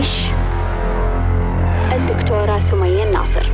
[0.00, 0.26] ليش
[1.92, 3.46] الدكتورة سمية الناصر.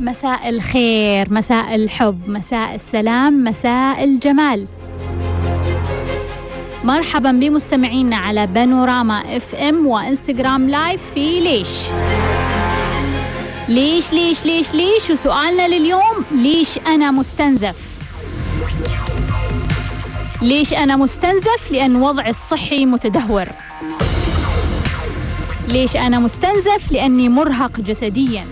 [0.00, 4.66] مساء الخير مساء الحب مساء السلام مساء الجمال.
[6.84, 11.88] مرحبا بمستمعينا على بانوراما FM وإنستغرام live في ليش؟
[13.68, 17.76] ليش ليش ليش ليش؟ وسؤالنا لليوم ليش أنا مستنزف؟
[20.42, 23.46] ليش أنا مستنزف؟ لأن وضعي الصحي متدهور.
[25.68, 28.46] ليش أنا مستنزف؟ لأني مرهق جسديا.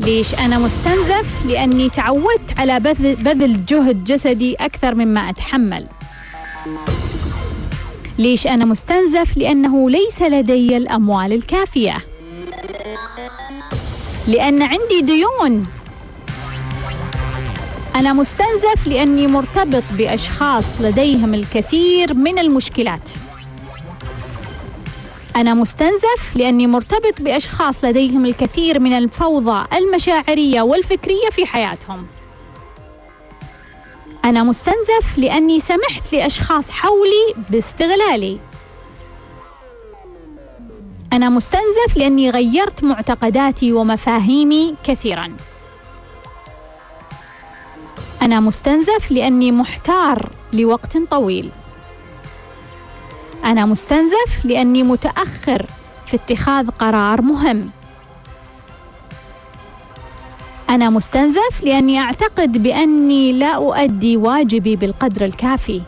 [0.00, 5.86] ليش أنا مستنزف؟ لأني تعودت على بذل جهد جسدي أكثر مما أتحمل.
[8.18, 11.96] ليش أنا مستنزف؟ لأنه ليس لدي الأموال الكافية.
[14.26, 15.66] لأن عندي ديون
[17.94, 23.10] أنا مستنزف لأني مرتبط بأشخاص لديهم الكثير من المشكلات
[25.36, 32.06] أنا مستنزف لأني مرتبط بأشخاص لديهم الكثير من الفوضى المشاعرية والفكرية في حياتهم.
[34.24, 38.38] أنا مستنزف لأني سمحت لأشخاص حولي باستغلالي.
[41.16, 45.36] أنا مستنزف لأني غيرت معتقداتي ومفاهيمي كثيرا.
[48.22, 51.50] أنا مستنزف لأني محتار لوقت طويل.
[53.44, 55.66] أنا مستنزف لأني متأخر
[56.06, 57.70] في اتخاذ قرار مهم.
[60.70, 65.82] أنا مستنزف لأني أعتقد بأني لا أؤدي واجبي بالقدر الكافي.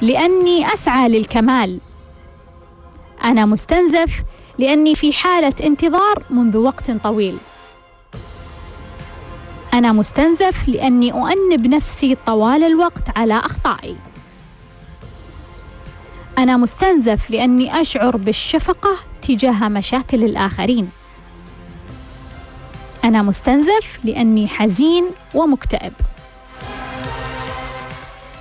[0.00, 1.78] لأني أسعى للكمال.
[3.24, 4.22] أنا مستنزف
[4.58, 7.36] لأني في حالة انتظار منذ وقت طويل.
[9.74, 13.96] أنا مستنزف لأني أؤنب نفسي طوال الوقت على أخطائي.
[16.38, 20.90] أنا مستنزف لأني أشعر بالشفقة تجاه مشاكل الآخرين.
[23.04, 25.92] أنا مستنزف لأني حزين ومكتئب.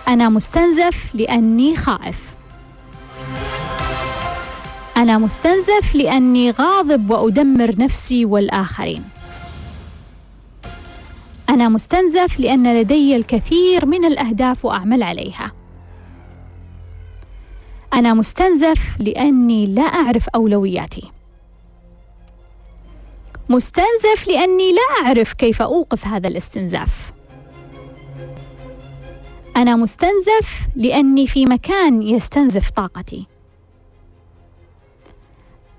[0.07, 2.36] أنا مستنزف لأني خائف.
[4.97, 9.03] أنا مستنزف لأني غاضب وأدمر نفسي والآخرين.
[11.49, 15.51] أنا مستنزف لأن لدي الكثير من الأهداف وأعمل عليها.
[17.93, 21.11] أنا مستنزف لأني لا أعرف أولوياتي.
[23.49, 27.11] مستنزف لأني لا أعرف كيف أوقف هذا الاستنزاف.
[29.57, 33.36] أنا مستنزف لأني في مكان يستنزف طاقتي.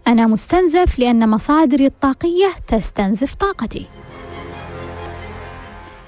[0.09, 3.87] أنا مستنزف لأن مصادري الطاقية تستنزف طاقتي.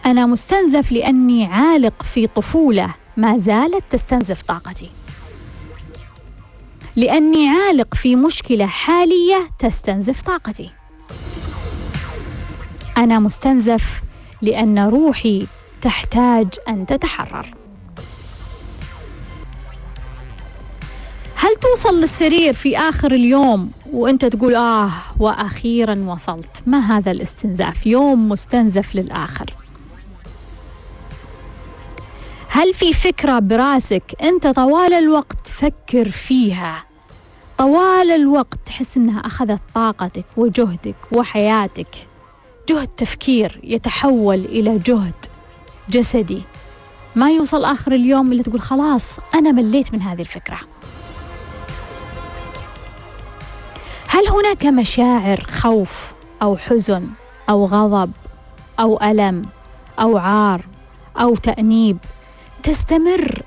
[0.06, 4.90] أنا مستنزف لأني عالق في طفولة ما زالت تستنزف طاقتي.
[6.96, 10.70] لأني عالق في مشكلة حالية تستنزف طاقتي.
[12.96, 14.02] أنا مستنزف
[14.42, 15.46] لأن روحي
[15.82, 17.54] تحتاج أن تتحرر.
[21.34, 26.62] هل توصل للسرير في آخر اليوم وأنت تقول آه وأخيرا وصلت.
[26.66, 29.54] ما هذا الاستنزاف؟ يوم مستنزف للآخر.
[32.48, 36.84] هل في فكرة براسك أنت طوال الوقت تفكر فيها؟
[37.58, 42.06] طوال الوقت تحس أنها أخذت طاقتك وجهدك وحياتك.
[42.68, 45.14] جهد تفكير يتحول إلى جهد
[45.90, 46.42] جسدي.
[47.16, 50.58] ما يوصل آخر اليوم اللي تقول خلاص أنا مليت من هذه الفكرة.
[54.12, 56.12] هل هناك مشاعر خوف
[56.42, 57.06] أو حزن
[57.50, 58.10] أو غضب
[58.80, 59.46] أو ألم
[60.00, 60.64] أو عار
[61.16, 61.98] أو تأنيب
[62.62, 63.42] تستمر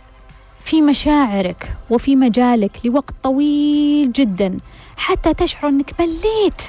[0.59, 4.59] في مشاعرك وفي مجالك لوقت طويل جدا
[4.97, 6.61] حتى تشعر أنك مليت؟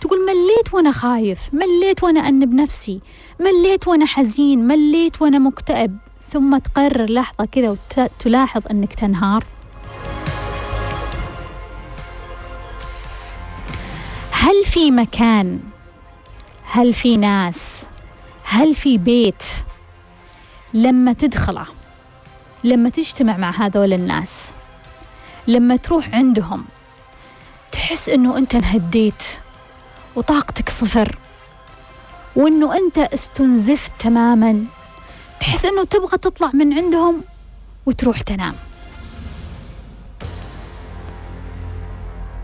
[0.00, 3.00] تقول مليت وأنا خايف مليت وأنا أنب نفسي
[3.40, 5.96] مليت وأنا حزين مليت وأنا مكتئب
[6.32, 9.44] ثم تقرر لحظة كذا وتلاحظ أنك تنهار.
[14.42, 15.60] هل في مكان؟
[16.64, 17.86] هل في ناس؟
[18.44, 19.44] هل في بيت؟
[20.74, 21.66] لما تدخله
[22.64, 24.52] لما تجتمع مع هذول الناس
[25.48, 26.64] لما تروح عندهم
[27.72, 29.24] تحس إنه أنت انهديت
[30.16, 31.18] وطاقتك صفر
[32.36, 34.64] وإنه أنت استنزفت تماما
[35.40, 37.22] تحس إنه تبغى تطلع من عندهم
[37.86, 38.54] وتروح تنام.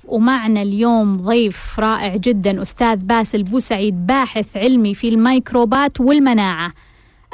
[0.08, 6.72] ومعنا اليوم ضيف رائع جدا أستاذ باسل بوسعيد باحث علمي في الميكروبات والمناعة.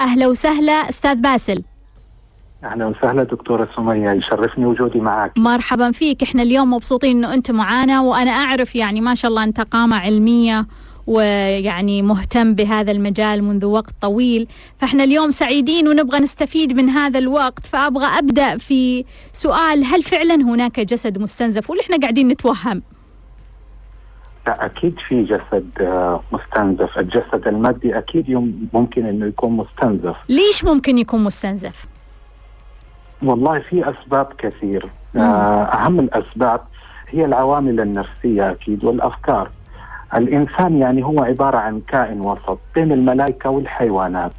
[0.00, 1.62] أهلا وسهلا أستاذ باسل.
[2.64, 5.32] أهلا وسهلا دكتورة سمية يشرفني وجودي معك.
[5.38, 9.60] مرحبا فيك إحنا اليوم مبسوطين إنه أنت معانا وأنا أعرف يعني ما شاء الله أنت
[9.60, 10.66] قامة علمية
[11.06, 14.48] ويعني مهتم بهذا المجال منذ وقت طويل.
[14.76, 17.66] فإحنا اليوم سعيدين ونبغى نستفيد من هذا الوقت.
[17.66, 22.82] فأبغى أبدأ في سؤال هل فعلا هناك جسد مستنزف؟ ولا إحنا قاعدين نتوهم.
[24.46, 26.98] لا أكيد في جسد آه، مستنزف.
[26.98, 28.30] الجسد المادي أكيد
[28.72, 30.16] ممكن إنه يكون مستنزف.
[30.28, 31.86] ليش ممكن يكون مستنزف؟
[33.22, 34.88] والله في أسباب كثير.
[35.16, 35.18] آه،
[35.64, 36.60] أهم الأسباب
[37.08, 39.50] هي العوامل النفسية أكيد والأفكار.
[40.16, 44.32] الإنسان يعني هو عبارة عن كائن وسط بين الملائكة والحيوانات.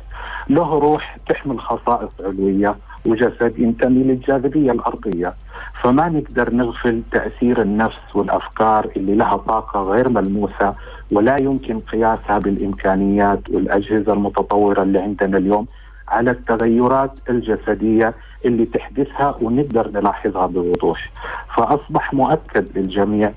[0.50, 2.75] له روح تحمل خصائص علوية
[3.06, 5.33] وجسد ينتمي للجاذبية الأرضية.
[5.81, 10.73] فما نقدر نغفل تأثير النفس والأفكار اللي لها طاقة غير ملموسة
[11.12, 15.68] ولا يمكن قياسها بالإمكانيات والأجهزة المتطورة اللي عندنا اليوم
[16.07, 18.13] على التغيرات الجسدية
[18.45, 21.09] اللي تحدثها ونقدر نلاحظها بوضوح.
[21.57, 23.31] فأصبح مؤكد للجميع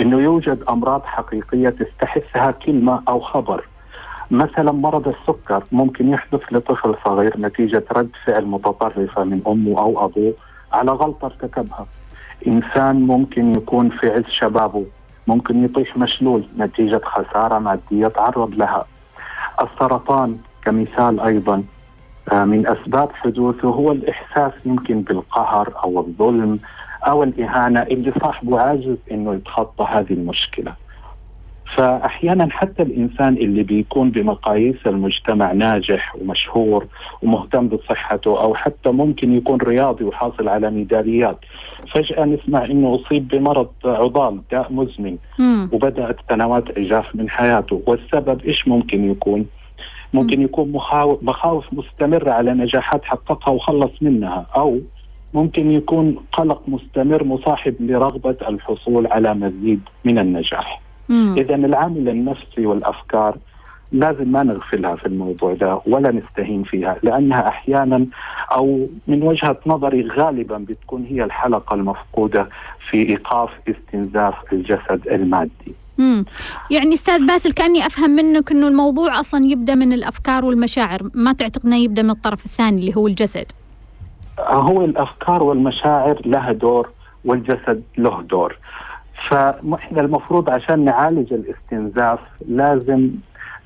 [0.00, 3.64] إنه يوجد أمراض حقيقية تستحثها كلمة أو خبر
[4.30, 10.32] مثلا مرض السكر ممكن يحدث لطفل صغير نتيجة رد فعل متطرفة من أمه أو أبوه
[10.72, 11.86] على غلطة ارتكبها.
[12.46, 14.84] إنسان ممكن يكون في عز شبابه
[15.26, 18.86] ممكن يطيح مشلول نتيجة خسارة مادية تعرض لها.
[19.62, 21.62] السرطان كمثال أيضا
[22.32, 26.58] آه، من أسباب حدوثه هو الإحساس يمكن بالقهر أو الظلم
[27.06, 30.72] أو الإهانة اللي صاحبه عاجز إنه يتخطى هذه المشكلة.
[31.76, 36.86] فأحيانا حتى الإنسان اللي بيكون بمقاييس المجتمع ناجح ومشهور
[37.22, 41.38] ومهتم بصحته أو حتى ممكن يكون رياضي وحاصل على ميداليات
[41.92, 45.16] فجأة نسمع إنه أصيب بمرض عضال داء مزمن
[45.72, 49.46] وبدأت سنوات عجاف من حياته والسبب إيش ممكن يكون؟
[50.12, 50.72] ممكن يكون
[51.22, 54.80] مخاوف مستمرة على نجاحات حققها وخلص منها أو
[55.34, 60.80] ممكن يكون قلق مستمر مصاحب لرغبة الحصول على مزيد من النجاح.
[61.10, 63.36] إذا العامل النفسي والأفكار
[63.92, 68.06] لازم ما نغفلها في الموضوع ده ولا نستهين فيها لأنها أحيانا
[68.52, 72.48] أو من وجهة نظري غالبا بتكون هي الحلقة المفقودة
[72.90, 75.72] في إيقاف استنزاف الجسد المادي.
[75.98, 76.24] امم
[76.70, 81.66] يعني أستاذ باسل كأني أفهم منك إنه الموضوع أصلا يبدأ من الأفكار والمشاعر، ما تعتقد
[81.66, 83.46] إنه يبدأ من الطرف الثاني اللي هو الجسد؟
[84.46, 86.88] هو الأفكار والمشاعر لها دور
[87.24, 88.56] والجسد له دور.
[89.28, 92.18] فإحنا المفروض عشان نعالج الاستنزاف
[92.48, 93.10] لازم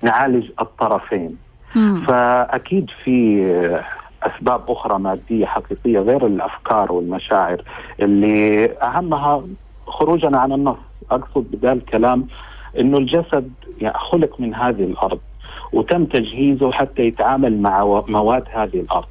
[0.03, 1.37] نعالج الطرفين
[1.75, 2.05] مم.
[2.07, 3.43] فأكيد في
[4.23, 7.63] أسباب أخرى مادية حقيقية غير الأفكار والمشاعر
[8.01, 9.43] اللي أهمها
[9.87, 10.77] خروجنا عن النص
[11.11, 12.27] أقصد بذا الكلام
[12.81, 15.19] إنه الجسد يعني خلق من هذه الأرض
[15.73, 19.07] وتم تجهيزه حتى يتعامل مع مواد هذه الأرض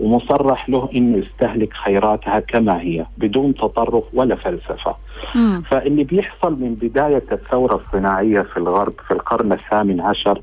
[0.00, 4.96] ومصرح له إنه يستهلك خيراتها كما هي بدون تطرف ولا فلسفة.
[5.34, 5.62] مم.
[5.70, 10.40] فاللي بيحصل من بداية الثورة الصناعية في الغرب في القرن الثامن عشر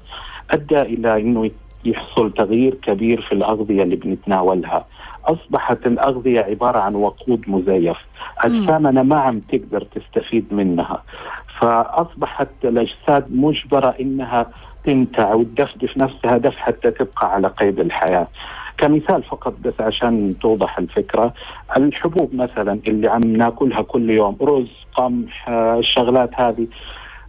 [0.51, 1.51] أدى إلى إنه
[1.85, 4.85] يحصل تغيير كبير في الأغذية اللي بنتناولها.
[5.25, 7.97] أصبحت الأغذية عبارة عن وقود مزيف،
[8.37, 11.03] اجسامنا ما عم تقدر تستفيد منها.
[11.59, 14.45] فأصبحت الأجساد مجبرة إنها
[14.83, 18.27] تنتع وتدفدف نفسها دف حتى تبقى على قيد الحياة.
[18.81, 21.33] كمثال فقط بس عشان توضح الفكرة
[21.77, 26.67] الحبوب مثلا اللي عم ناكلها كل يوم رز قمح الشغلات هذه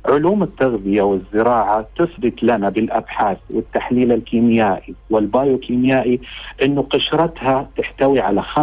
[0.09, 6.21] علوم التغذية والزراعة تثبت لنا بالأبحاث والتحليل الكيميائي والبايوكيميائي
[6.63, 8.57] أنه قشرتها تحتوي على 95%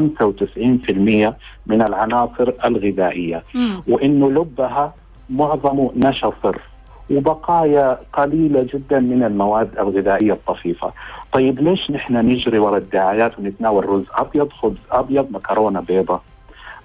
[1.68, 3.44] من العناصر الغذائية.
[3.88, 4.94] وأنه لبها
[5.30, 6.69] معظمه نشا صرف.
[7.12, 10.92] وبقايا قليلة جدا من المواد الغذائية الطفيفة.
[11.32, 16.22] طيب ليش نحن نجري وراء الدعايات ونتناول رز أبيض خبز أبيض مكرونة بيضة؟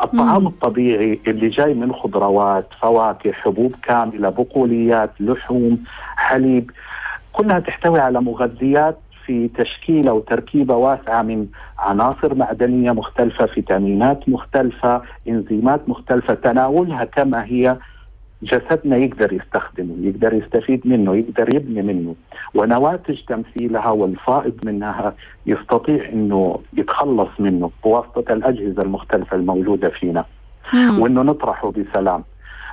[0.02, 0.46] الطعام مم.
[0.46, 5.84] الطبيعي اللي جاي من خضروات فواكه حبوب كاملة بقوليات لحوم
[6.16, 6.70] حليب
[7.32, 11.46] كلها تحتوي على مغذيات في تشكيلة وتركيبة واسعة من
[11.78, 17.76] عناصر معدنية مختلفة، فيتامينات مختلفة، إنزيمات مختلفة، تناولها كما هي
[18.44, 22.14] جسدنا يقدر يستخدمه يقدر يستفيد منه يقدر يبني منه.
[22.54, 25.14] ونواتج تمثيلها والفائض منها
[25.46, 30.24] يستطيع إنه يتخلص منه بواسطة الأجهزة المختلفة الموجودة فينا.
[30.98, 32.24] وإنه نطرحه بسلام.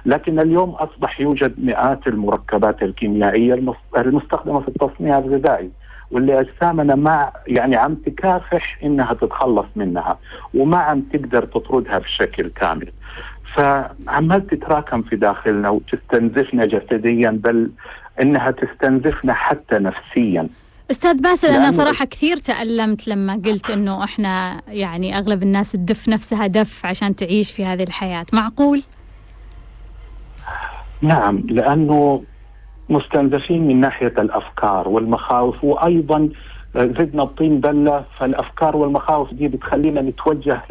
[0.06, 3.64] لكن اليوم أصبح يوجد مئات المركبات الكيميائية
[3.98, 5.70] المستخدمة في التصنيع الغذائي
[6.12, 10.18] واللي أجسامنا ما يعني عم تكافح إنها تتخلص منها
[10.54, 12.92] وما عم تقدر تطردها بشكل كامل.
[13.56, 17.72] فعمال تتراكم في داخلنا وتستنزفنا جسديا بل
[18.22, 20.48] إنها تستنزفنا حتى نفسيا.
[20.92, 26.48] أستاذ باسل أنا صراحة كثير تألمت لما قلت إنه إحنا يعني أغلب الناس تدف نفسها
[26.48, 28.26] دف عشان تعيش في هذه الحياة.
[28.34, 28.84] معقول؟
[31.02, 32.24] نعم لأنه
[32.90, 36.30] مستنزفين من ناحية الأفكار والمخاوف وأيضا
[36.76, 40.62] زدنا الطين بلة فالأفكار والمخاوف دي بتخلينا نتوجه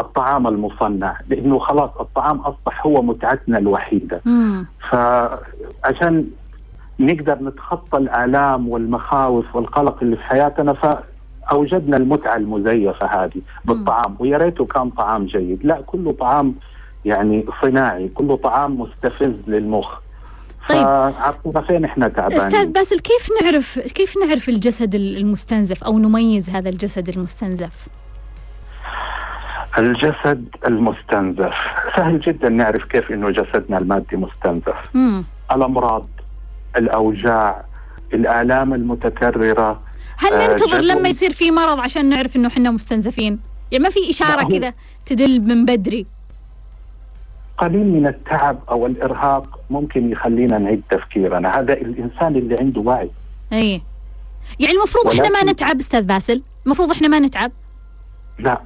[0.00, 4.20] للطعام المصنع لأنه خلاص الطعام أصبح هو متعتنا الوحيدة.
[4.24, 4.66] مم.
[4.90, 6.26] فعشان
[7.00, 14.16] نقدر نتخطى الآلام والمخاوف والقلق اللي في حياتنا فأوجدنا المتعة المزيفة هذه بالطعام.
[14.18, 15.66] ويا ريته كان طعام جيد.
[15.66, 16.54] لا كله طعام
[17.04, 20.02] يعني صناعي كله طعام مستفز للمخ.
[20.68, 21.62] طيب.
[21.66, 27.08] فين إحنا تعبانين؟ أستاذ باسل كيف نعرف كيف نعرف الجسد المستنزف أو نميز هذا الجسد
[27.08, 27.88] المستنزف؟
[29.78, 31.54] الجسد المستنزف.
[31.96, 34.76] سهل جدا نعرف كيف إنه جسدنا المادي مستنزف.
[34.94, 35.24] مم.
[35.52, 36.06] الأمراض
[36.76, 37.64] الأوجاع
[38.14, 39.80] الآلام المتكررة
[40.16, 44.10] هل آه، ننتظر لما يصير في مرض عشان نعرف إنه إحنا مستنزفين؟ يعني ما في
[44.10, 44.72] إشارة كذا
[45.06, 46.06] تدل من بدري.
[47.58, 51.60] قليل من التعب أو الإرهاق ممكن يخلينا نعيد تفكيرنا.
[51.60, 53.10] هذا الإنسان اللي عنده وعي.
[53.52, 53.82] اي
[54.60, 57.52] يعني المفروض إحنا ما نتعب أستاذ باسل؟ المفروض إحنا ما نتعب؟
[58.38, 58.60] لا.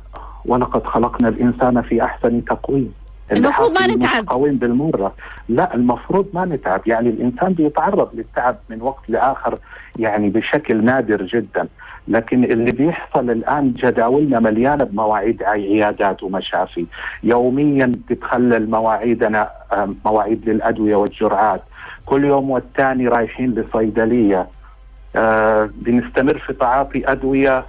[0.47, 2.95] ولقد خلقنا الإنسان في أحسن تقويم.
[3.33, 4.29] المفروض ما نتعب.
[4.29, 5.15] قوين بالمرة.
[5.49, 6.81] لا المفروض ما نتعب.
[6.87, 9.59] يعني الإنسان بيتعرض للتعب من وقت لآخر
[9.97, 11.69] يعني بشكل نادر جدا.
[12.09, 16.87] لكن اللي بيحصل الآن جداولنا مليانة بمواعيد عيادات ومشافي.
[17.23, 19.51] يوميا تتخلل مواعيدنا
[20.05, 21.63] مواعيد للأدوية والجرعات.
[22.07, 24.47] كل يوم والتاني رايحين لصيدلية.
[25.17, 27.65] آه بنستمر في تعاطي أدوية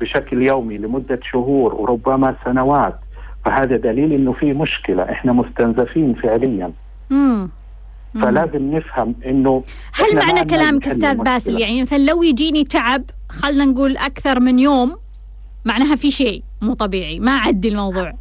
[0.00, 2.98] بشكل يومي لمدة شهور وربما سنوات
[3.44, 6.72] فهذا دليل إنه في مشكلة إحنا مستنزفين فعليا.
[7.10, 7.48] مم.
[8.14, 13.96] فلازم نفهم إنه هل معنى كلامك أستاذ باسل؟ يعني مثلا لو يجيني تعب خلنا نقول
[13.96, 14.96] أكثر من يوم
[15.64, 18.12] معناها في شيء مو طبيعي ما عدي الموضوع.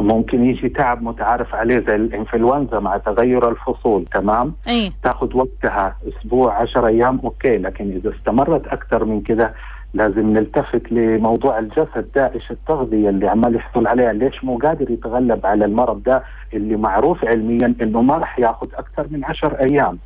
[0.00, 4.92] ممكن يجي تعب متعارف عليه زي الإنفلونزا مع تغير الفصول تمام؟ إيه.
[5.02, 9.54] تاخذ وقتها أسبوع عشر أيام أوكي لكن إذا استمرت أكثر من كذا
[9.94, 14.12] لازم نلتفت لموضوع الجسد داعش التغذية اللي عمال يحصل عليها.
[14.12, 16.22] ليش مو قادر يتغلب على المرض ده
[16.54, 19.98] اللي معروف علميا إنه ما راح ياخذ أكثر من عشر أيام؟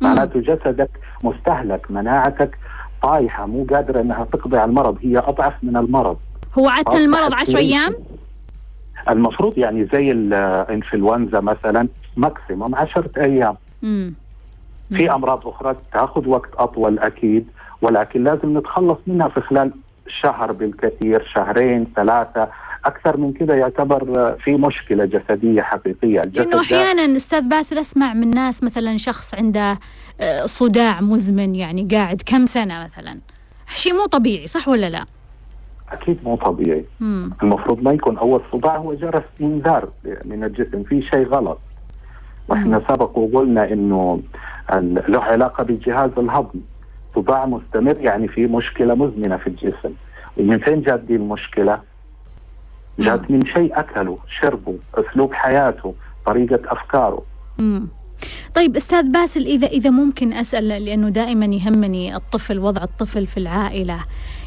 [0.00, 0.90] معناته جسدك
[1.24, 2.58] مستهلك مناعتك
[3.02, 6.16] طايحة مو قادرة إنها تقضي على المرض هي أضعف من المرض.
[6.58, 7.92] هو عاده المرض 10 أيام؟
[9.10, 13.54] المفروض يعني زي الإنفلونزا مثلا ماكسيموم 10 أيام.
[13.82, 14.14] مم.
[14.90, 17.46] في أمراض أخرى تاخذ وقت أطول أكيد.
[17.82, 19.72] ولكن لازم نتخلص منها في خلال
[20.08, 22.48] شهر بالكثير شهرين ثلاثة
[22.84, 26.22] أكثر من كذا يعتبر في مشكلة جسدية حقيقية.
[26.22, 29.78] لأنه أحيانا أستاذ باسل أسمع من ناس مثلا شخص عنده
[30.20, 33.18] آه، صداع مزمن يعني قاعد كم سنة مثلا.
[33.68, 35.04] شيء مو طبيعي صح ولا لا؟
[35.92, 36.84] أكيد مو طبيعي.
[37.00, 37.30] مم.
[37.42, 39.88] المفروض ما يكون أول صداع هو جرس إنذار
[40.24, 41.58] من الجسم في شيء غلط.
[42.48, 44.20] وإحنا سبق وقلنا إنه
[45.08, 46.62] له علاقة بالجهاز الهضمي.
[47.16, 49.90] صداع مستمر يعني في مشكلة مزمنة في الجسم.
[50.36, 51.80] ومن فين جات دي المشكلة؟
[52.98, 55.94] جات من شيء أكله شربه أسلوب حياته
[56.26, 57.22] طريقة أفكاره.
[57.58, 57.88] مم.
[58.54, 63.98] طيب أستاذ باسل إذا إذا ممكن أسأل لأنه دائما يهمني الطفل وضع الطفل في العائلة.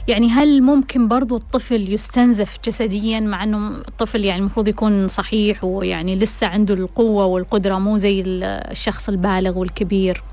[0.07, 6.15] يعني هل ممكن برضو الطفل يستنزف جسديا مع إنه الطفل يعني المفروض يكون صحيح ويعني
[6.15, 10.23] لسه عنده القوة والقدرة مو زي الشخص البالغ والكبير؟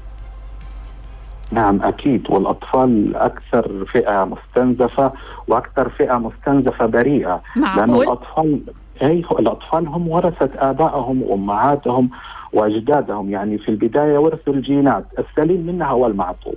[1.51, 2.27] نعم أكيد.
[2.31, 5.13] والأطفال أكثر فئة مستنزفة
[5.49, 7.43] وأكثر فئة مستنزفة بريئة؟
[7.77, 8.61] لأنه الأطفال
[9.03, 12.11] أي الأطفال هم ورثة آبائهم وامهاتهم
[12.53, 13.31] وأجدادهم.
[13.31, 16.55] يعني في البداية ورثوا الجينات السليم منها هو المعطوب.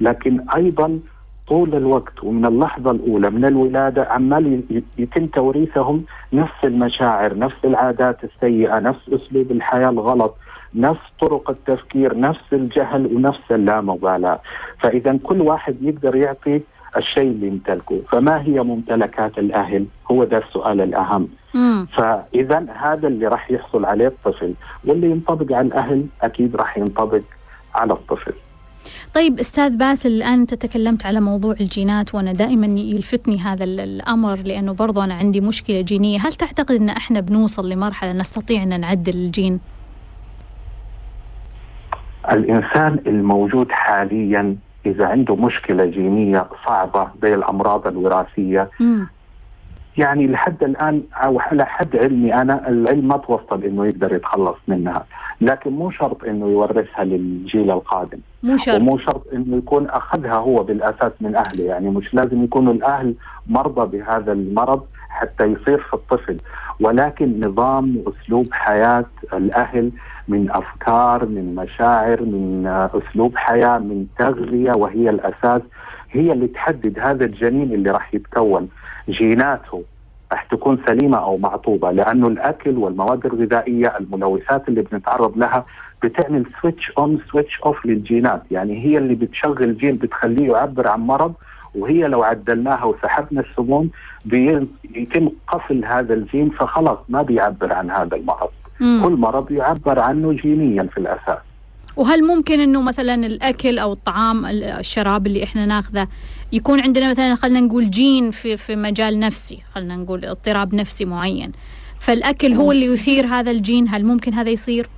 [0.00, 0.98] لكن أيضا
[1.48, 4.62] طول الوقت ومن اللحظة الأولى من الولادة عمال
[4.98, 10.36] يتم توريثهم نفس المشاعر نفس العادات السيئة نفس أسلوب الحياة الغلط.
[10.74, 14.40] نفس طرق التفكير نفس الجهل ونفس اللامبالاة.
[14.80, 16.60] فإذا كل واحد يقدر يعطي
[16.96, 18.00] الشيء اللي يمتلكه.
[18.12, 21.28] فما هي ممتلكات الأهل؟ هو ده السؤال الأهم.
[21.54, 21.86] مم.
[21.96, 27.20] فإذا هذا اللي راح يحصل عليه الطفل واللي ينطبق على الأهل أكيد راح ينطبق
[27.74, 28.32] على الطفل.
[29.14, 34.72] طيب أستاذ باسل الآن أنت تكلمت على موضوع الجينات وأنا دائما يلفتني هذا الأمر لأنه
[34.72, 39.60] برضو أنا عندي مشكلة جينية، هل تعتقد أن إحنا بنوصل لمرحلة نستطيع أن نعدل الجين؟
[42.32, 44.56] الإنسان الموجود حاليا
[44.86, 48.68] إذا عنده مشكلة جينية صعبة زي الأمراض الوراثية.
[48.80, 49.04] م.
[49.96, 55.06] يعني لحد الآن أو على حد علمي أنا العلم ما توصل إنه يقدر يتخلص منها.
[55.40, 58.18] لكن مو شرط إنه يورثها للجيل القادم.
[58.42, 58.76] مو شرط.
[58.76, 61.64] ومو شرط إنه يكون أخذها هو بالأساس من أهله.
[61.64, 63.14] يعني مش لازم يكونوا الأهل
[63.46, 66.36] مرضى بهذا المرض حتى يصير في الطفل.
[66.80, 69.90] ولكن نظام وأسلوب حياة الأهل
[70.28, 75.62] من أفكار من مشاعر من أسلوب حياة من تغذية وهي الأساس
[76.10, 78.68] هي اللي تحدد هذا الجنين اللي راح يتكون.
[79.08, 79.82] جيناته
[80.32, 85.64] راح تكون سليمة أو معطوبة لأنه الأكل والمواد الغذائية الملوثات اللي بنتعرض لها
[86.02, 88.42] بتعمل switch on switch off للجينات.
[88.50, 91.32] يعني هي اللي بتشغل جين بتخليه يعبر عن مرض
[91.74, 93.90] وهي لو عدلناها وسحبنا السموم
[94.24, 98.50] بيتم قفل هذا الجين فخلاص ما بيعبر عن هذا المرض.
[98.80, 99.00] مم.
[99.04, 101.38] كل مرض يعبر عنه جينيا في الأساس.
[101.96, 106.08] وهل ممكن إنه مثلا الأكل أو الطعام الشراب اللي إحنا ناخذه
[106.52, 111.52] يكون عندنا مثلا خلينا نقول جين في في مجال نفسي خلينا نقول اضطراب نفسي معين.
[112.00, 114.88] فالأكل هو اللي يثير هذا الجين هل ممكن هذا يصير؟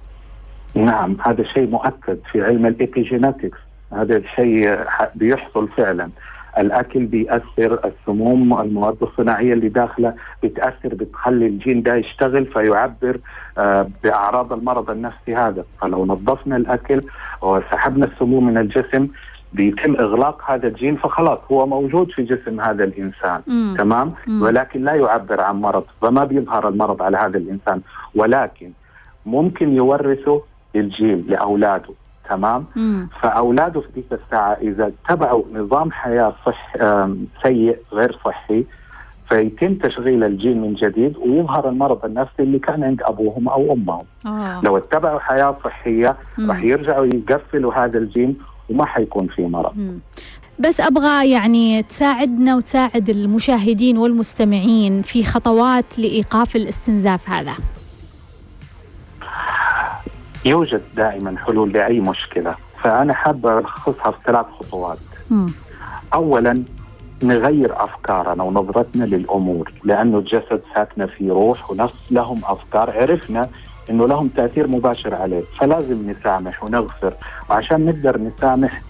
[0.74, 3.58] نعم هذا شيء مؤكد في علم الابيجينetics
[3.92, 4.78] هذا الشيء
[5.14, 6.10] بيحصل فعلا.
[6.58, 13.18] الأكل بيأثر السموم المواد الصناعية اللي داخلة بتأثر بتخلي الجين ده يشتغل فيعبر
[13.58, 15.64] آه، بأعراض المرض النفسي هذا.
[15.80, 17.02] فلو نظفنا الأكل
[17.42, 19.08] وسحبنا السموم من الجسم
[19.52, 23.40] بيتم إغلاق هذا الجين فخلاص هو موجود في جسم هذا الإنسان.
[23.46, 23.74] مم.
[23.78, 24.42] تمام؟ مم.
[24.42, 27.80] ولكن لا يعبر عن مرض فما بيظهر المرض على هذا الإنسان.
[28.14, 28.70] ولكن
[29.26, 30.42] ممكن يورثه
[30.74, 31.94] للجيل لأولاده.
[32.30, 33.08] تمام مم.
[33.22, 36.72] فأولاده في تلك الساعة إذا اتبعوا نظام حياة صح
[37.42, 38.64] سيء غير صحي
[39.28, 44.04] فيتم تشغيل الجين من جديد ويظهر المرض النفسي اللي كان عند أبوهم أو أمهم.
[44.26, 44.60] آه.
[44.64, 46.16] لو اتبعوا حياة صحية
[46.48, 48.36] راح يرجعوا يقفلوا هذا الجين
[48.70, 49.72] وما حيكون في مرض.
[49.76, 49.98] مم.
[50.58, 57.52] بس أبغى يعني تساعدنا وتساعد المشاهدين والمستمعين في خطوات لإيقاف الاستنزاف هذا.
[60.44, 64.98] يوجد دائما حلول لأي مشكلة فأنا حابب الخصها في ثلاث خطوات
[65.30, 65.46] م.
[66.14, 66.62] اولا
[67.22, 73.48] نغير أفكارنا ونظرتنا للأمور لأنه الجسد ساكنة في روح ونفس لهم أفكار عرفنا
[73.90, 77.14] إنه لهم تأثير مباشر عليه فلازم نسامح ونغفر
[77.50, 78.82] وعشان نقدر نسامح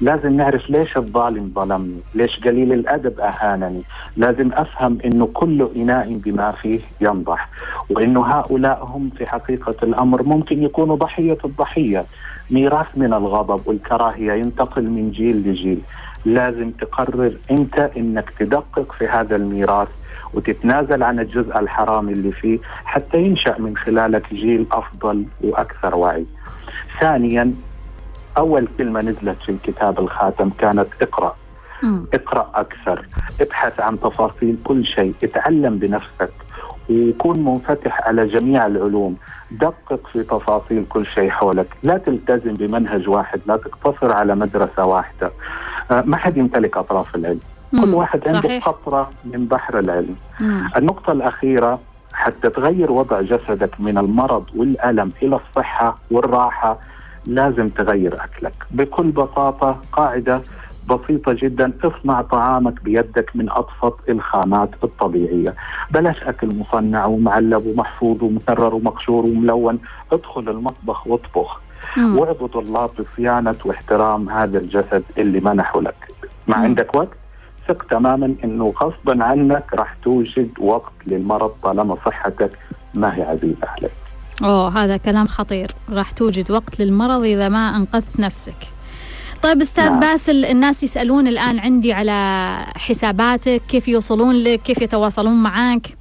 [0.00, 3.82] لازم نعرف ليش الظالم ظلمني؟ ليش قليل الأدب أهانني؟
[4.16, 7.48] لازم أفهم أنه كل إناء بما فيه ينضح
[7.90, 10.22] وأنه هؤلاء هم في حقيقة الأمر.
[10.22, 12.04] ممكن يكونوا ضحية الضحية
[12.50, 15.80] ميراث من الغضب والكراهية ينتقل من جيل لجيل.
[16.24, 19.88] لازم تقرر أنت أنك تدقق في هذا الميراث
[20.34, 26.26] وتتنازل عن الجزء الحرام اللي فيه حتى ينشأ من خلالك جيل أفضل وأكثر وعي.
[27.00, 27.52] ثانيا
[28.38, 31.36] أول كلمة نزلت في الكتاب الخاتم كانت اقرأ.
[31.82, 32.06] مم.
[32.14, 33.06] اقرأ أكثر.
[33.40, 35.14] ابحث عن تفاصيل كل شيء.
[35.22, 36.32] اتعلم بنفسك.
[36.90, 39.16] وكون منفتح على جميع العلوم.
[39.50, 41.76] دقق في تفاصيل كل شيء حولك.
[41.82, 43.40] لا تلتزم بمنهج واحد.
[43.46, 45.30] لا تقتصر على مدرسة واحدة.
[45.90, 47.40] آه، ما حد يمتلك أطراف العلم.
[47.72, 47.80] مم.
[47.80, 48.68] كل واحد عنده صحيح.
[48.68, 50.16] قطرة من بحر العلم.
[50.40, 50.68] مم.
[50.76, 51.80] النقطة الأخيرة
[52.12, 56.78] حتى تغير وضع جسدك من المرض والألم إلى الصحة والراحة
[57.26, 58.54] لازم تغير أكلك.
[58.70, 60.40] بكل بساطة قاعدة
[60.90, 65.54] بسيطة جدا اصنع طعامك بيدك من أبسط الخامات الطبيعية.
[65.90, 69.78] بلاش أكل مصنع ومعلب ومحفوظ ومكرر ومقشور وملون.
[70.12, 71.60] ادخل المطبخ واطبخ.
[71.98, 76.10] واعبد الله بصيانة واحترام هذا الجسد اللي منحه لك.
[76.48, 77.08] ما عندك وقت؟
[77.68, 82.50] ثق تماما إنه غصبا عنك راح توجد وقت للمرض طالما صحتك
[82.94, 84.05] ما هي عزيزة عليك.
[84.42, 85.70] أوه هذا كلام خطير.
[85.90, 88.68] راح توجد وقت للمرض إذا ما أنقذت نفسك.
[89.42, 90.00] طيب أستاذ نعم.
[90.00, 95.96] باسل الناس يسألون الآن عندي على حساباتك كيف يوصلون لك؟ كيف يتواصلون معك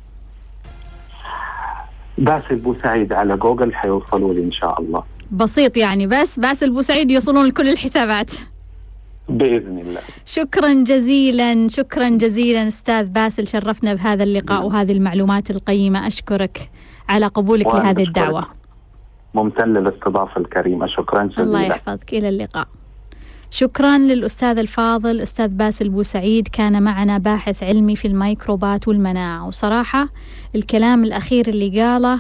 [2.17, 5.03] باسل بوسعيد على جوجل حيوصلوا لي إن شاء الله.
[5.31, 8.31] بسيط يعني بس باسل بوسعيد يوصلون لكل الحسابات.
[9.29, 10.01] بإذن الله.
[10.25, 14.65] شكرا جزيلا شكرا جزيلا أستاذ باسل شرفنا بهذا اللقاء نعم.
[14.65, 16.07] وهذه المعلومات القيمة.
[16.07, 16.69] أشكرك.
[17.09, 18.45] على قبولك لهذه الدعوة.
[19.33, 21.43] ممتن للاستضافة الكريمة شكرا جزيلا.
[21.43, 22.13] الله يحفظك.
[22.13, 22.67] إلى اللقاء.
[23.51, 29.47] شكرا للأستاذ الفاضل أستاذ باسل بوسعيد كان معنا باحث علمي في الميكروبات والمناعة.
[29.47, 30.09] وصراحة
[30.55, 32.19] الكلام الأخير اللي قاله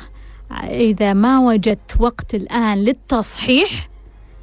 [0.63, 3.89] إذا ما وجدت وقت الآن للتصحيح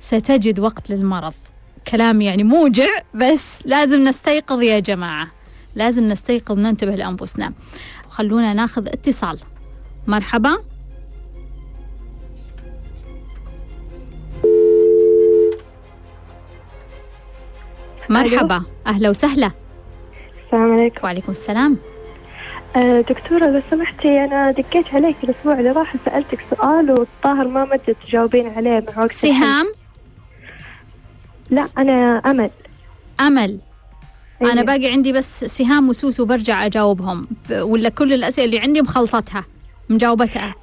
[0.00, 1.34] ستجد وقت للمرض.
[1.88, 5.28] كلام يعني موجع بس لازم نستيقظ يا جماعة.
[5.74, 7.52] لازم نستيقظ ننتبه لأنفسنا.
[8.08, 9.38] خلونا ناخذ اتصال.
[10.06, 10.56] مرحبا.
[18.10, 18.62] مرحبا.
[18.86, 19.50] أهلا وسهلا.
[20.46, 21.00] السلام عليكم.
[21.04, 21.76] وعليكم السلام.
[22.76, 27.90] آه، دكتورة لو سمحتي أنا دقيت عليك الأسبوع اللي راح سألتك سؤال والظاهر ما مدت
[28.06, 29.12] تجاوبين عليه مع وقت.
[29.12, 29.66] سهام؟
[31.50, 32.50] لا أنا أمل.
[33.20, 33.58] أمل.
[34.42, 34.62] أنا أيوة.
[34.62, 39.44] باقي عندي بس سهام وسوسو برجع أجاوبهم ب- ولا كل الأسئلة اللي عندي مخلصتها.
[39.92, 40.54] مجاوبتها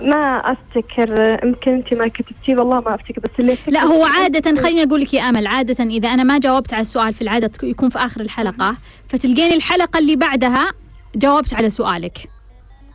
[0.00, 4.82] ما أفتكر يمكن أنت ما كتبتيه والله ما أفتكر بس اللي لا هو عادة خليني
[4.82, 7.98] أقول لك يا أمل عادة إذا أنا ما جاوبت على السؤال في العادة يكون في
[7.98, 8.76] آخر الحلقة
[9.08, 10.72] فتلقيني الحلقة اللي بعدها
[11.16, 12.18] جاوبت على سؤالك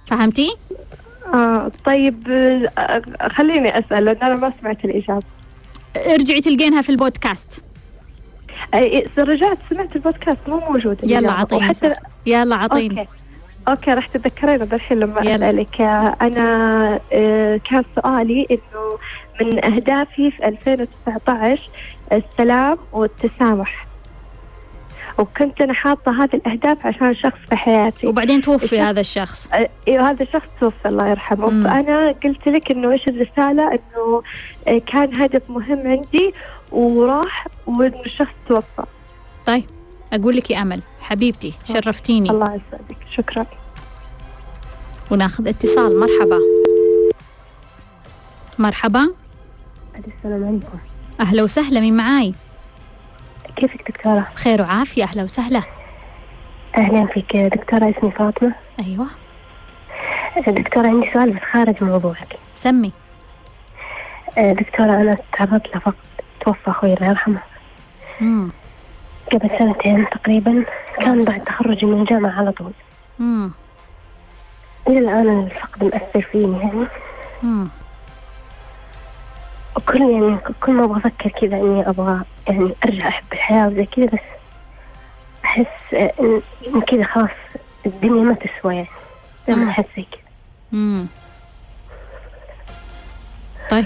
[0.07, 0.55] فهمتي؟
[1.33, 2.27] آه طيب
[3.31, 5.23] خليني أسأل لأن أنا ما سمعت الإجابة
[6.13, 7.61] ارجعي تلقينها في البودكاست
[8.73, 11.31] أي رجعت سمعت البودكاست مو موجود يلا.
[11.31, 11.95] عطيني وحتى.
[12.25, 13.09] يلا عطيني okay
[13.69, 15.35] okay راح تتذكرين بالحين لما يلا.
[15.35, 15.81] أسألك.
[15.81, 18.97] آه، كان سؤالي إنه
[19.41, 21.61] من أهدافي في 2019
[22.13, 23.85] السلام والتسامح.
[25.17, 28.07] وكنت أنا حاطة هذه الأهداف عشان شخص في حياتي.
[28.07, 29.49] وبعدين توفي الشخص- هذا الشخص.
[29.87, 31.49] إيه هذا الشخص توفى الله يرحمه.
[31.49, 31.63] مم.
[31.63, 34.23] فأنا قلت لك إنه إيش الرسالة؟ إنه
[34.67, 36.33] آه، كان هدف مهم عندي
[36.71, 38.83] وراح وإنه الشخص توفى.
[39.47, 39.63] طيب.
[40.13, 42.29] أقول لك يا أمل حبيبتي شرفتيني.
[42.29, 42.97] الله يسعدك.
[43.11, 43.45] شكرا.
[45.11, 45.99] وناخذ اتصال.
[45.99, 46.39] مرحبا.
[48.59, 49.13] مرحبا.
[49.95, 50.77] السلام عليكم.
[51.19, 52.33] أهلا وسهلا مين معاي؟
[53.55, 55.61] كيفك دكتورة؟ بخير وعافية أهلا وسهلا.
[56.77, 58.53] أهلا فيك دكتورة اسمي فاطمة.
[58.79, 59.07] أيوة.
[60.47, 62.37] دكتورة عندي سؤال بس خارج موضوعك.
[62.55, 62.91] سمي.
[64.37, 65.93] دكتورة أنا تعرضت لفقد
[66.45, 67.41] توفى أخوي الله يرحمه.
[69.31, 70.65] قبل سنتين تقريبا.
[70.97, 72.71] كان بعد تخرجي من الجامعة على طول.
[74.87, 76.87] إلى الآن الفقد مأثر فيني يعني.
[79.75, 84.05] وكل يعني كل ما أبغى أفكر كذا إني أبغى يعني أرجع أحب الحياة وزي كذا
[84.05, 84.19] بس
[85.45, 87.29] أحس إن كذا خلاص
[87.85, 88.87] الدنيا ما تسوى يعني.
[89.47, 89.69] دائما.
[89.69, 90.21] أحس زي كذا.
[93.69, 93.85] طيب.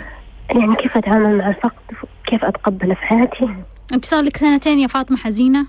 [0.49, 3.55] يعني كيف أتعامل مع الفقد؟ كيف أتقبله في حياتي؟
[3.93, 5.65] أنت صار لك سنتين يا فاطمة حزينة؟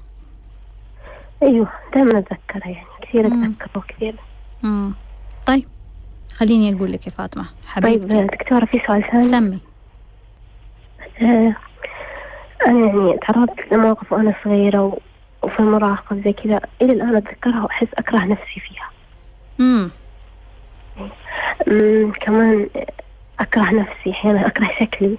[1.43, 2.87] أيوه دائما أتذكره يعني.
[3.03, 3.45] كثير مم.
[3.61, 4.15] أتذكره كثير
[4.63, 4.93] مم.
[5.47, 5.65] طيب
[6.35, 9.59] خليني أقول لك يا فاطمة طيب حبيبتي آه، دكتورة في سؤال ثاني؟ سمي.
[11.23, 11.55] آه،
[12.67, 14.99] أنا يعني تعرضت لمواقف وأنا صغيرة و...
[15.43, 18.91] وفي المراهقة زي كذا إلى الآن أتذكرها وأحس أكره نفسي فيها.
[19.59, 19.91] مم.
[21.69, 22.67] أمم، كمان
[23.41, 25.17] أكره نفسي أحيانا أكره شكلي.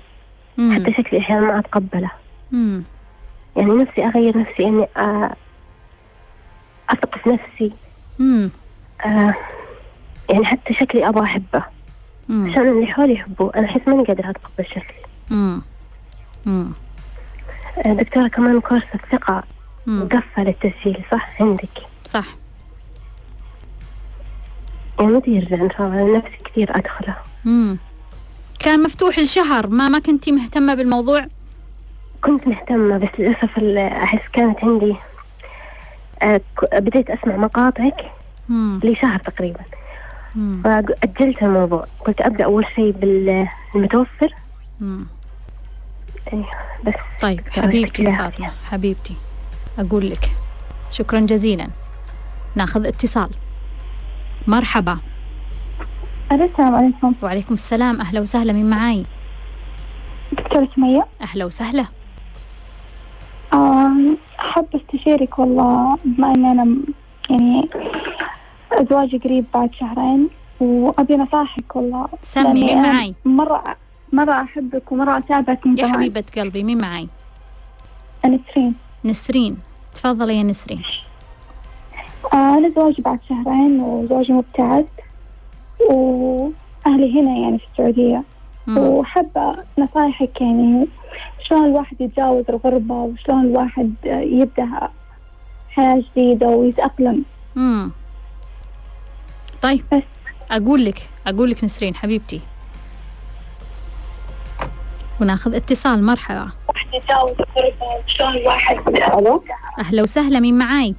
[0.57, 0.75] مم.
[0.75, 2.11] حتى شكلي أحيانا ما أتقبله.
[2.51, 2.83] مم.
[3.57, 5.35] يعني نفسي أغير نفسي إني آه،
[6.89, 7.71] أثق في نفسي
[8.19, 8.49] مم.
[9.05, 9.33] آه،
[10.29, 11.63] يعني حتى شكلي أبغى أحبه
[12.29, 12.49] مم.
[12.51, 15.61] عشان اللي حولي يحبوه أنا أحس ماني قادرة أتقبل شكلي مم.
[16.45, 16.71] مم.
[17.85, 19.43] آه، دكتورة كمان كورس الثقة
[19.87, 20.03] مم.
[20.03, 21.69] مقفل التسجيل صح عندك
[22.05, 22.25] صح
[24.99, 27.77] يعني متى يرجع إن شاء الله نفسي كثير أدخله مم.
[28.59, 31.27] كان مفتوح لشهر ما ما كنتي مهتمة بالموضوع
[32.21, 34.95] كنت مهتمة بس للأسف ال- أحس كانت عندي
[36.21, 36.41] آه،
[36.73, 38.11] بديت أسمع مقاطعك.
[38.83, 39.59] لشهر تقريبا.
[40.35, 40.61] مم.
[40.63, 41.85] فأجلت الموضوع.
[42.05, 44.33] قلت أبدأ أول شيء بالمتوفر
[44.79, 45.05] مم.
[46.33, 46.43] إيه،
[46.85, 46.93] بس.
[47.21, 48.51] طيب حبيبتي يا فاطمة.
[48.71, 49.13] حبيبتي
[49.79, 50.29] أقول لك
[50.91, 51.67] شكرا جزيلا.
[52.55, 53.29] ناخذ اتصال.
[54.47, 54.97] مرحبا.
[56.31, 57.13] السلام عليكم.
[57.23, 58.01] وعليكم السلام.
[58.01, 59.05] أهلا وسهلا من معاي؟
[60.31, 61.05] دكتورة سمية.
[61.21, 61.85] أهلا وسهلا.
[63.53, 66.77] آم، أحب استشيرك والله بما أن أنا
[67.29, 67.69] يعني
[68.89, 70.29] زواجي قريب بعد شهرين
[70.59, 72.07] وأبي نصايحك والله.
[72.21, 73.63] سمي مين معاي؟ مرة
[74.13, 77.07] مرة أحبك ومرة أتابعك من يا حبيبة قلبي مين معاي؟
[78.25, 78.75] نسرين.
[79.05, 79.57] نسرين.
[79.95, 80.81] تفضلي يا نسرين.
[82.33, 84.85] آه أنا زواجي بعد شهرين وزواجي مبتعد
[85.89, 88.23] وأهلي هنا يعني في السعودية.
[88.67, 90.87] وحابة نصايحك يعني
[91.43, 94.89] شلون الواحد يتجاوز الغربة وشلون الواحد يبدأ
[95.69, 97.23] حياة جديدة ويتأقلم.
[97.55, 97.91] مم.
[99.61, 100.03] طيب بس.
[100.51, 102.41] أقول لك أقول لك نسرين حبيبتي.
[105.21, 106.51] وناخذ اتصال مرحبا.
[106.69, 109.43] الواحد يتجاوز الغربة وشلون الواحد ألو؟
[109.79, 110.95] أهلا وسهلا مين معاي؟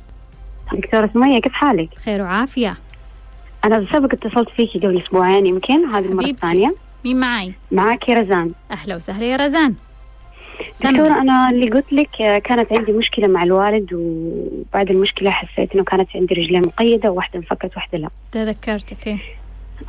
[0.73, 2.77] دكتورة سمية كيف حالك؟ خير وعافية.
[3.65, 6.25] أنا سبق اتصلت فيكي قبل أسبوعين يمكن هذه المرة.
[6.25, 6.75] الثانية.
[7.05, 8.53] مين معاي؟ معاكي رزان.
[8.71, 9.75] أهلا وسهلا يا رزان.
[10.85, 15.85] دكتورة أنا اللي قلت لك آه، كانت عندي مشكلة مع الوالد وبعد المشكلة حسيت إنه
[15.85, 18.09] كانت عندي رجلين مقيدة وواحدة انفكت واحدة لا.
[18.33, 19.19] تذكرتك إيه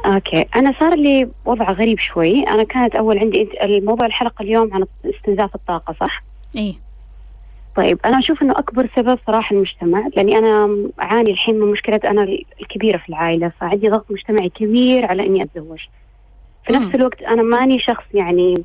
[0.06, 0.46] أوكي.
[0.56, 2.44] أنا صار لي وضع غريب شوي.
[2.44, 6.24] أنا كانت أول عندي الموضوع الحلقة اليوم عن استنزاف الطاقة صح؟
[6.58, 6.74] إيه
[7.76, 12.28] طيب أنا أشوف إنه أكبر سبب صراحة المجتمع لأني أنا أعاني الحين من مشكلة أنا
[12.62, 15.80] الكبيرة في العائلة فعندي ضغط مجتمعي كبير على إني أتزوج.
[16.78, 16.86] في.
[16.86, 18.64] نفس الوقت أنا ماني شخص يعني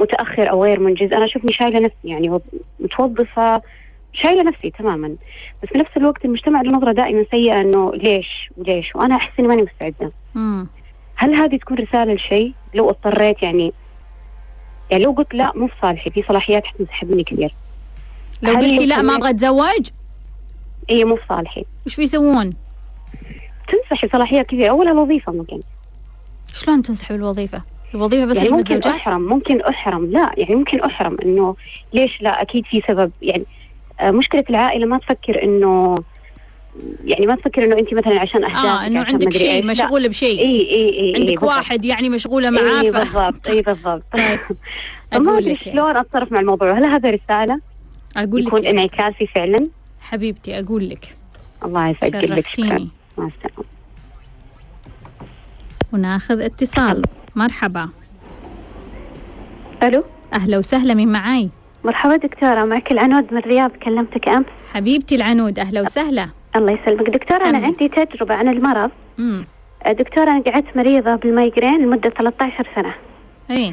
[0.00, 1.12] متأخر أو غير منجز.
[1.12, 3.62] أنا أشوفني شايلة نفسي يعني وظ- متوظفة
[4.12, 5.08] شايلة نفسي تماما.
[5.62, 9.48] بس في نفس الوقت المجتمع له نظرة دائما سيئة إنه ليش؟ وليش؟ وأنا أحس إني
[9.48, 10.12] ماني مستعدة.
[10.34, 10.66] مم.
[11.16, 13.72] هل هذه تكون رسالة لشيء؟ لو اضطريت يعني
[14.90, 17.54] يعني لو قلت لا مو في صالحي في صلاحيات حتنسحب مني كثير.
[18.42, 19.88] لو قلتي لا ما أبغى أتزوج؟
[20.90, 21.64] اي مو في صالحي.
[21.86, 22.54] وش بيسوون؟
[23.68, 25.60] تنسحب صلاحيات كثير اول الوظيفه ممكن.
[26.54, 27.62] شلون تنسحب الوظيفة؟
[27.94, 31.56] الوظيفة بس يعني ممكن متزوجات؟ أحرم ممكن أحرم لا يعني ممكن أحرم إنه
[31.92, 33.44] ليش لا أكيد في سبب يعني
[34.00, 35.94] آه مشكلة العائلة ما تفكر إنه
[37.04, 39.66] يعني ما تفكر إنه أنت مثلا عشان أهدافك آه انه عندك شيء.
[39.66, 41.42] مشغولة بشيء إي إي إي عندك بالضبط.
[41.48, 44.38] واحد يعني مشغولة معاه إي بالضبط إي بالضبط طيب
[45.12, 45.64] فما أقول أدري يعني.
[45.64, 47.60] شلون أتصرف مع الموضوع هل هذا رسالة
[48.16, 48.78] أقول لك يكون يعني.
[48.80, 49.68] انعكاسي فعلا
[50.00, 51.14] حبيبتي أقول لك
[51.64, 52.88] الله يسعد قلبك شكرا شرفتيني
[53.18, 53.64] مع السلامة
[55.94, 57.02] وناخذ اتصال.
[57.36, 57.88] مرحبا.
[59.82, 61.48] ألو؟ أهلا وسهلا من معاي؟
[61.84, 64.46] مرحبا دكتورة معك العنود من الرياض كلمتك أمس.
[64.72, 66.28] حبيبتي العنود أهلا وسهلا.
[66.56, 67.10] الله يسلمك.
[67.10, 67.64] دكتورة أنا سمي.
[67.66, 68.90] عندي تجربة عن المرض.
[69.18, 69.44] امم
[69.86, 72.94] دكتورة أنا قعدت مريضة بال migraine لمدة 13 سنة.
[73.50, 73.72] إيه.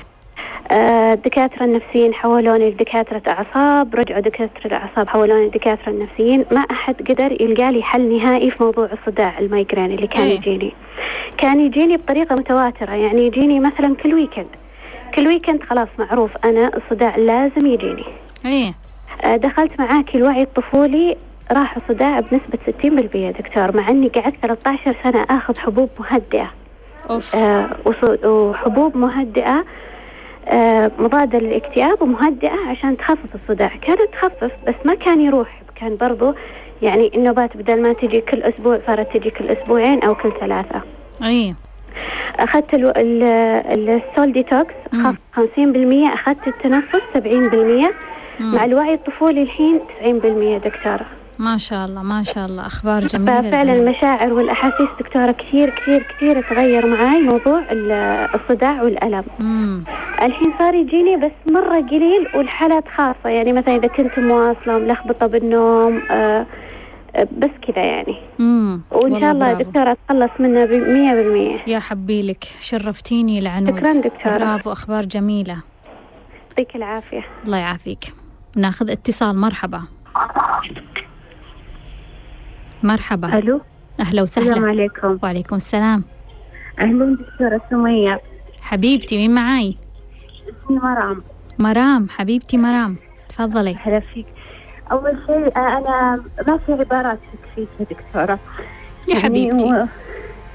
[0.72, 6.46] الدكاترة النفسيين حولوني لدكاترة أعصاب رجعوا دكاترة الأعصاب حولوني للدكاترة النفسيين.
[6.52, 10.36] ما أحد قدر يلقى لي حل نهائي في موضوع الصداع ال migraine اللي كان إيه.
[10.36, 10.74] يجيني.
[11.38, 14.48] كان يجيني بطريقة متواترة يعني يجيني مثلا كل ويكند
[15.16, 18.06] كل ويكند خلاص معروف أنا الصداع لازم يجيني.
[18.46, 18.74] إيه.
[19.24, 21.18] آه، دخلت معاك الوعي الطفولي
[21.52, 26.52] راح الصداع بنسبة 60% دكتور مع أني قعدت 13 سنة آخذ حبوب مهدئة.
[27.10, 27.36] أوف.
[27.36, 27.70] آه،
[28.26, 29.64] وحبوب مهدئة آه،
[31.00, 33.72] مضادة للاكتئاب ومهدئة عشان تخفف الصداع.
[33.82, 35.62] كانت تخفف بس ما كان يروح.
[35.76, 36.34] كان برضو
[36.82, 40.82] يعني النوبات بدل ما تجي كل أسبوع صارت تجي كل أسبوعين أو كل ثلاثة.
[41.24, 41.54] إيه
[42.40, 43.24] أخذت الو- ال-
[43.74, 44.74] ال- السول ديتوكس.
[44.94, 47.94] خف 50% أخذت التنفس 70%
[48.40, 48.56] مم.
[48.56, 51.06] مع الوعي الطفولي الحين 90% دكتورة.
[51.42, 52.66] ما شاء الله ما شاء الله.
[52.68, 57.92] أخبار جميلة ففعلا المشاعر والأحاسيس دكتورة كثير كثير كثير تغير معاي موضوع ال-
[58.36, 59.24] الصداع والألم.
[59.40, 59.84] امم
[60.22, 63.30] الحين صار يجيني بس مرة قليل والحالات خاصة.
[63.30, 66.46] يعني مثلا إذا كنت مواصلة ملخبطة بالنوم آه
[67.16, 68.16] آه، بس كذا يعني.
[68.40, 71.58] امم وإن شاء الله دكتورة أتخلص منه بمية بالمية.
[71.68, 73.78] يا حبيلك شرفتيني العنود.
[73.80, 74.38] شكرا دكتورة.
[74.38, 75.58] برافو أخبار جميلة.
[76.50, 77.24] يعطيك العافية.
[77.46, 78.14] الله يعافيك.
[78.56, 79.82] ناخذ اتصال مرحبا.
[82.84, 83.38] مرحبا.
[83.38, 83.62] ألو؟
[84.00, 85.20] أهلا السلام وسهلا عليكم.
[85.24, 86.04] وعليكم السلام.
[86.80, 88.22] أهلا دكتورة سمية.
[88.62, 89.76] حبيبتي مين معاي؟
[90.50, 91.24] اسمي مرام.
[91.60, 92.96] مرام حبيبتي مرام.
[93.30, 93.72] تفضلي.
[93.72, 94.26] أهلا فيك.
[94.92, 98.40] أول شيء أنا ما في عبارات تكفيك دكتورة.
[99.08, 99.66] يا حبيبتي.
[99.66, 99.88] و...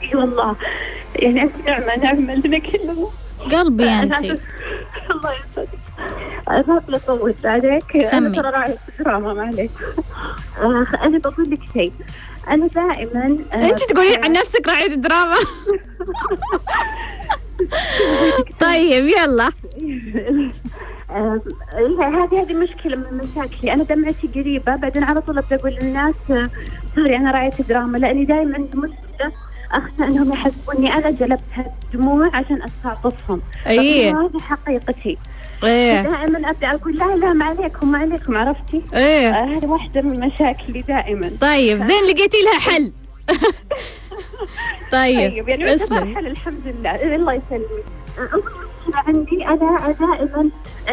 [0.03, 0.57] إي والله.
[1.17, 3.07] يعني أنت نعمة نعمة لنا كلنا.
[3.53, 5.86] قلبي انت الله يسعدك.
[6.49, 8.27] ما أبغى اطول عليك سمي.
[8.27, 9.71] أنا ترى راعي دراما ما عليك.
[10.63, 11.93] آه، أنا بقول لك شيء.
[12.51, 15.37] أنا دائما آه، أنت تقولين عن نفسك راعية دراما
[18.61, 19.51] طيب يلا.
[21.11, 21.41] آه،
[22.01, 24.77] هذه هذه مشكلة من مشاكلي، أنا دمعتي قريبة.
[24.77, 26.51] بعدين على طول أبدأ أقول للناس آه،
[26.95, 29.33] سوري أنا راعية دراما لأني دائما عندي مشكلة
[29.73, 33.43] أخشى أنهم يحسبوني أنا جلبت هالدموع عشان أستعطفهم.
[33.67, 35.19] إيه فهذه هذه حقيقتي.
[35.65, 40.01] إيه دائما أبدأ أقول لا لا ما عليكم ما عليكم عرفتي؟ إيه آه، هذه واحدة
[40.03, 41.31] من مشاكلي دائما.
[41.41, 42.93] طيب زين لقيتي لها حل
[44.93, 46.15] طيب طيب يعني اسلم.
[46.17, 47.85] حل الحمد لله الله يسلمك.
[48.95, 50.51] عندي أنا دائما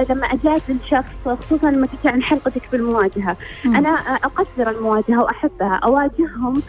[0.10, 3.76] لما أجادل شخص خصوصا لما تجي عن حلقتك بالمواجهة مم.
[3.76, 3.89] أنا
[4.23, 6.62] أقدر المواجهة وأحبها أواجههم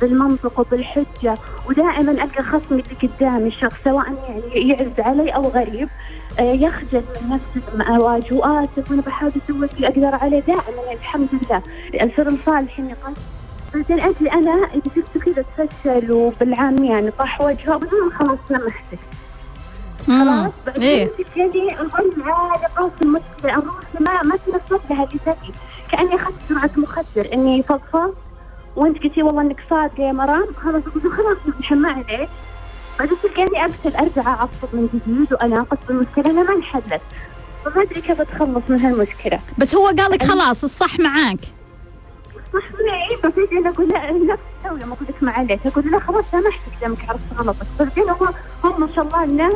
[0.00, 1.38] بالمنطق وبالحجة
[1.68, 5.92] ودائما ألقى خصمي اللي قدامي الشخص سواء يعني يعز علي أو غريب آه،
[6.40, 7.68] يخجل من نفسه
[8.32, 11.62] وآسف وأنا بحاول أسوي اللي أقدر عليه دائما الحمد لله.
[11.94, 13.16] الفرن صالح النقاش
[13.74, 18.98] بعدين أجي أنا إذا شفته كذا تفشل وبالعام يعني طاح وجهه بقول خلاص سامحتك.
[20.08, 20.24] مم.
[20.24, 21.08] خلاص بعدين إيه.
[21.08, 25.52] تبتدي أقول عاد راس المشكلة أروح ما ما تنفذ لها جسدي
[25.90, 28.14] كأني أخذت جرعه مخدر إني فضفض
[28.76, 30.46] وأنت قلتي والله إنك صادقة يا مرام.
[30.56, 30.82] خلاص
[31.16, 31.36] خلاص
[31.72, 32.28] ما عليك
[32.98, 37.00] بعدين تلقاني ابتل أرجع أعصب من جديد وأناقش بالمشكلة أنا ما انحلت
[37.64, 39.40] فما أدري كيف أتخلص من هالمشكلة.
[39.58, 41.38] بس هو قال لك خلاص الصح معاك.
[42.52, 45.60] صح معي فبعدين أنا أقول لا نفس السوي لما أقول لك ما عليك.
[45.66, 48.28] أقول لا خلاص سامحتك دامك عرفت غلطك بعدين هو
[48.64, 49.52] هم ما شاء الله الناس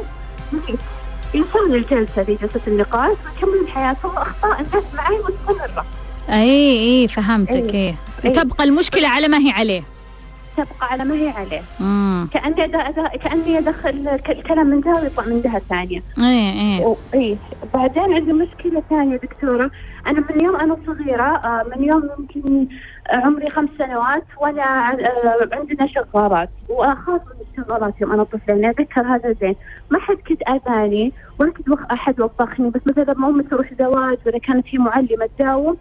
[1.34, 5.86] يوصلوا للجلسة ذي جلسة النقاش ويكملون حياتهم وأخطاء الناس معي مستمرة.
[6.28, 7.74] أي أي فهمتك.
[8.24, 8.30] أي.
[8.30, 9.82] تبقى المشكلة على ما هي عليه.
[10.56, 11.62] تبقى على ما هي عليه.
[12.32, 12.68] كأني
[13.18, 16.02] كأني ادخل الكلام من جهه ويطلع من جهه ثانية.
[16.18, 17.36] اي اي إيه.
[17.74, 19.70] بعدين عندي مشكلة ثانية دكتورة.
[20.06, 22.66] أنا من يوم أنا صغيرة آه، من يوم يمكن
[23.10, 26.48] عمري خمس سنوات وأنا آه، عندنا شغالات.
[26.68, 29.54] وأخاف من الشغالات يوم أنا طفلة يعني اتذكر هذا زين.
[29.90, 34.38] ما حد كنت أذاني ولا كنت أحد وبخني بس مثلا لما امي تروح زواج ولا
[34.38, 35.76] كانت هي معلمة تداوم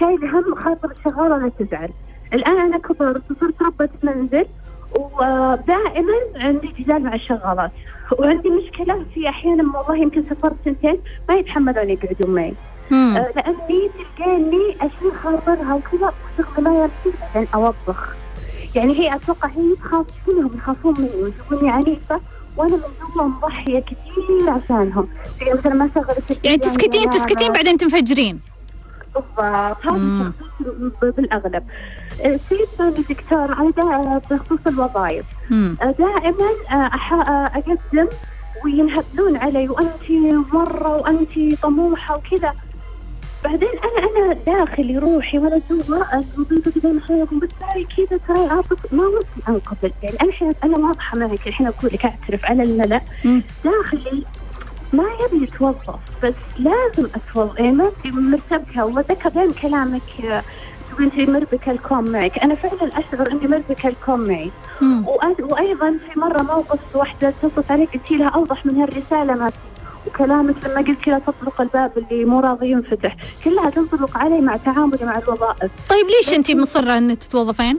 [0.00, 1.88] شايل هم خاطر الشغالة لا تزعل.
[2.32, 4.46] الآن أنا كبرت وصرت ربة منزل
[4.94, 7.70] ودائما عندي جدال مع الشغالات
[8.18, 12.54] وعندي مشكلة في أحيانا والله يمكن سافرت سنتين ما يتحملون يقعدون معي.
[12.92, 18.16] آه، لأني تلقاني اشيل خاطرها وكذا وشغل ما يرسل بعدين اوبخ
[18.74, 22.20] يعني هي أتوقع هي تخاف كلهم يخافون مني ويشوفوني عنيفة
[22.56, 22.82] وأنا من
[23.14, 25.08] جوا مضحية كثير عشانهم.
[25.40, 28.40] يعني مثلا ما شغل التلفزيون يعني تسكتين تسكتين بعدين تنفجرين.
[29.14, 29.40] بالضبط.
[29.40, 30.32] هذا
[31.02, 31.62] بالأغلب.
[32.24, 35.24] الشيء الثاني دكتور على دا- بخصوص الوظائف.
[35.50, 35.76] مم.
[35.98, 36.48] دائما
[36.88, 38.08] أح- أقدم
[38.64, 40.10] وينهبلون علي وانت
[40.52, 42.52] مرة وانت طموحة وكذا.
[43.44, 47.48] بعدين أنا أنا داخلي روحي ولا جوا الوظيفه كذا محيطهم بس
[47.96, 49.92] كذا تراي عاطف ما ودي أنقبل.
[50.02, 53.00] يعني أنا الحين أنا واضحه معك الحين أقول لك أعترف على الملأ.
[53.64, 54.22] داخلي
[54.92, 57.58] ما يبي يتوظف بس لازم أتوظف.
[57.58, 60.42] يعني ما مرتبكة وذكر بين كلامك
[61.00, 62.38] انت مربكة الكون معك.
[62.38, 64.50] أنا فعلا أشعر إني مربكة الكون معي.
[65.40, 69.52] وأيضا في مرة موقف واحدة اتصلت عليك قلت لها أوضح من هالرسالة ما
[70.06, 73.16] وكلامك لما قلت لها تطرق الباب اللي مو راضي ينفتح.
[73.44, 75.70] كلها تنطبق علي مع تعاملي مع الوظائف.
[75.90, 77.78] طيب ليش انت مصرة إن تتوظفين؟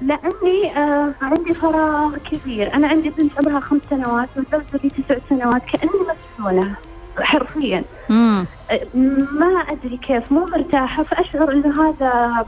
[0.00, 2.74] لأني آه عندي فراغ كبير.
[2.74, 5.92] أنا عندي بنت عمرها خمس سنوات وزوجة لي تسع سنوات كأني
[6.38, 6.76] مسجونه
[7.18, 7.84] حرفيا.
[8.08, 8.44] مم.
[8.70, 8.80] آه،
[9.32, 12.46] ما أدري كيف مو مرتاحة فأشعر انه هذا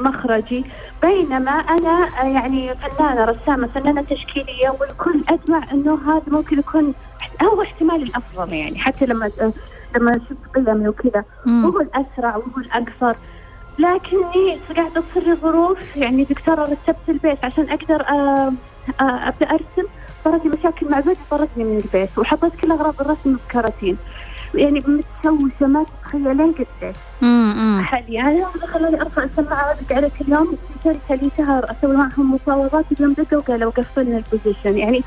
[0.00, 0.64] مخرجي.
[1.02, 6.94] بينما أنا آه، يعني فنانة رسامة فنانة تشكيلية والكل اجمع إنه هذا ممكن يكون
[7.42, 9.52] هو احتمال الأفضل يعني حتى لما آه،
[9.96, 11.24] لما شفت قيمي وكذا.
[11.46, 13.16] وهو الأسرع وهو الأقصر.
[13.78, 18.04] لكني قاعدة تصير ظروف يعني دكتورة رتبت البيت عشان أقدر
[19.00, 19.88] أبدأ أرسم.
[20.26, 23.96] صارت لي مشاكل مع زوجي طردني من البيت وحطيت كل أغراض الرسم في كراتين
[24.54, 26.96] يعني متشوشه ما تتخيلين قديش.
[27.86, 30.46] حاليا أنا خلاني أرفع السماعة وادق عليك اليوم
[30.84, 35.02] في شركه لي شهر أسوي معهم مفاوضات اليوم دقوا قالوا قفلنا البوزيشن يعني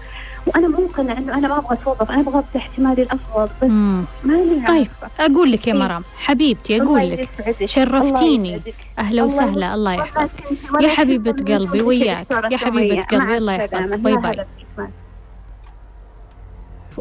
[0.48, 4.04] وأنا موقنه إنه أنا ما أبغى أتوظف أنا أبغى احتمالي الأفضل بس مم.
[4.24, 5.26] ماني طيب عارفة.
[5.34, 5.80] أقول لك يا إيه.
[5.80, 7.30] مرام حبيبتي أقول لك.
[7.66, 8.62] شرفتيني.
[9.00, 9.94] أهلا وسهلا الله.
[9.94, 10.52] يحفظك
[10.82, 12.28] يا من قلبي كل وياك.
[12.32, 12.36] يا.
[12.36, 13.54] مع قلبي، الله.
[13.54, 14.00] يحفظك.
[14.00, 14.46] bye bye.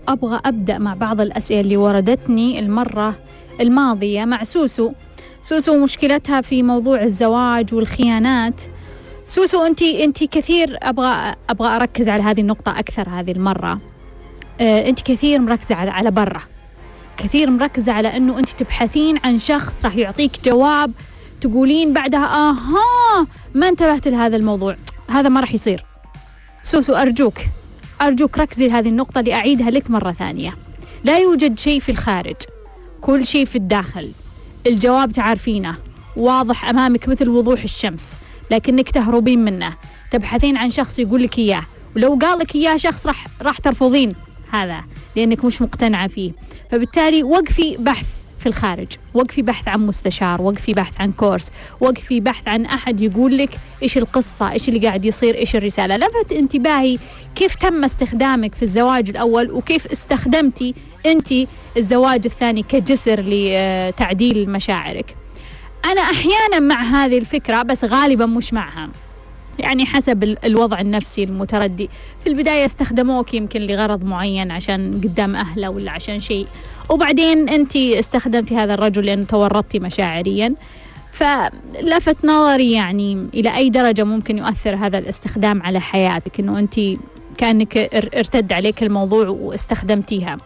[0.09, 0.71] هلا فيك.
[0.71, 3.15] مع بعض الأسئلة اللي وردتني المرة
[3.61, 4.93] الماضية مع سوسو.
[5.43, 8.61] سوسو مشكلتها في موضوع الزواج والخيانات.
[9.27, 13.81] سوسو انت انت كثير أبغى أبغى أركز على هذه النقطة أكثر هذه المرة.
[14.61, 16.41] آه انت كثير مركزة على على برا.
[17.17, 20.93] كثير مركزة على إنه انت تبحثين عن شخص راح يعطيك جواب
[21.41, 24.77] تقولين بعدها آها ما انتبهت لهذا الموضوع.
[25.11, 25.85] هذا ما راح يصير.
[26.63, 27.39] سوسو أرجوك.
[28.03, 30.55] أرجوك ركزي لهذه النقطة لأعيدها لك مرة ثانية.
[31.05, 32.37] لا يوجد شيء في الخارج
[33.01, 34.13] كل شيء في الداخل.
[34.67, 35.75] الجواب تعرفينه
[36.17, 38.17] واضح أمامك مثل وضوح الشمس
[38.51, 39.73] لكنك تهربين منه.
[40.11, 41.63] تبحثين عن شخص يقول لك إياه
[41.97, 44.15] ولو قال لك إياه شخص راح راح ترفضين
[44.51, 44.85] هذا
[45.17, 46.33] لأنك مش مقتنعة فيه.
[46.71, 48.87] فبالتالي وقفي بحث في الخارج.
[49.15, 51.49] وقفي بحث عن مستشار وقفي بحث عن كورس
[51.81, 55.97] وقفي بحث عن أحد يقول لك إيش القصة إيش اللي قاعد يصير إيش الرسالة.
[55.97, 56.99] لفت انتباهي
[57.35, 60.75] كيف تم استخدامك في الزواج الأول وكيف استخدمتي
[61.07, 61.29] أنت
[61.77, 65.17] الزواج الثاني كجسر لتعديل مشاعرك.
[65.85, 68.89] أنا أحيانا مع هذه الفكرة بس غالبا مش معها.
[69.59, 71.91] يعني حسب ال- الوضع النفسي المتردي.
[72.21, 76.47] في البداية استخدموك يمكن لغرض معين عشان قدام أهله ولا عشان شيء.
[76.89, 80.55] وبعدين أنت استخدمتي هذا الرجل لأنه تورطتي مشاعريا.
[81.13, 86.81] فلفت نظري يعني إلى أي درجة ممكن يؤثر هذا الاستخدام على حياتك؟ أنه أنت
[87.39, 90.39] كأنك ار- ارتد عليك الموضوع واستخدمتيها.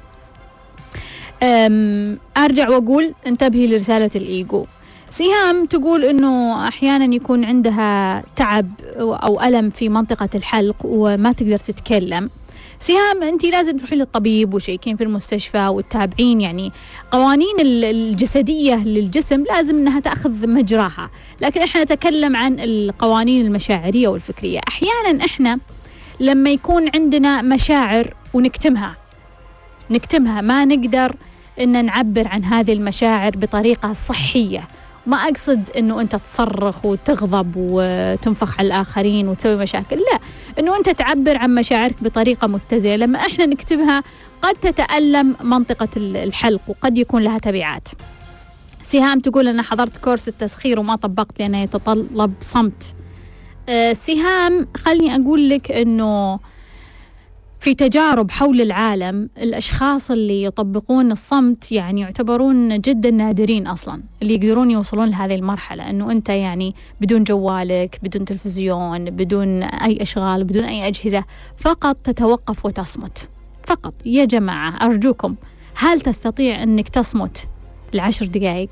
[2.36, 4.66] أرجع وأقول انتبهي لرسالة الإيجو.
[5.12, 12.30] سهام تقول إنه أحيانا يكون عندها تعب أو ألم في منطقة الحلق وما تقدر تتكلم.
[12.78, 16.72] سهام انت لازم تروحين للطبيب وشيكين في المستشفى وتتابعين يعني
[17.10, 21.10] قوانين ال- الجسدية للجسم لازم إنها تأخذ مجراها.
[21.40, 24.60] لكن إحنا نتكلم عن القوانين المشاعرية والفكرية.
[24.68, 25.58] أحيانا إحنا
[26.20, 28.96] لما يكون عندنا مشاعر ونكتمها
[29.90, 31.16] نكتمها ما نقدر
[31.60, 34.68] إن نعبر عن هذه المشاعر بطريقة صحية.
[35.06, 39.96] ما أقصد أنه أنت تصرخ وتغضب وتنفخ على الآخرين وتسوي مشاكل.
[39.96, 40.18] لا
[40.58, 44.02] أنه أنت تعبر عن مشاعرك بطريقة متزنة لما إحنا نكتبها
[44.42, 47.88] قد تتألم منطقة الحلق وقد يكون لها تبعات.
[48.82, 52.94] سهام تقول أنا حضرت كورس التسخير وما طبقت لأنه يتطلب صمت.
[53.68, 56.38] أه سهام خلني أقول لك أنه
[57.62, 64.70] في تجارب حول العالم الأشخاص اللي يطبقون الصمت يعني يعتبرون جدا نادرين أصلا اللي يقدرون
[64.70, 70.86] يوصلون لهذه المرحلة أنه أنت يعني بدون جوالك بدون تلفزيون بدون أي أشغال بدون أي
[70.86, 71.24] أجهزة
[71.56, 73.28] فقط تتوقف وتصمت.
[73.66, 73.94] فقط.
[74.06, 75.34] يا جماعة أرجوكم
[75.74, 77.46] هل تستطيع أنك تصمت
[77.94, 78.70] لعشر دقائق؟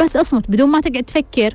[0.00, 1.54] بس اصمت بدون ما تقعد تفكر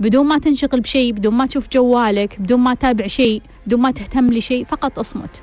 [0.00, 4.32] بدون ما تنشغل بشيء بدون ما تشوف جوالك بدون ما تتابع شيء بدون ما تهتم
[4.32, 5.42] لشيء فقط اصمت.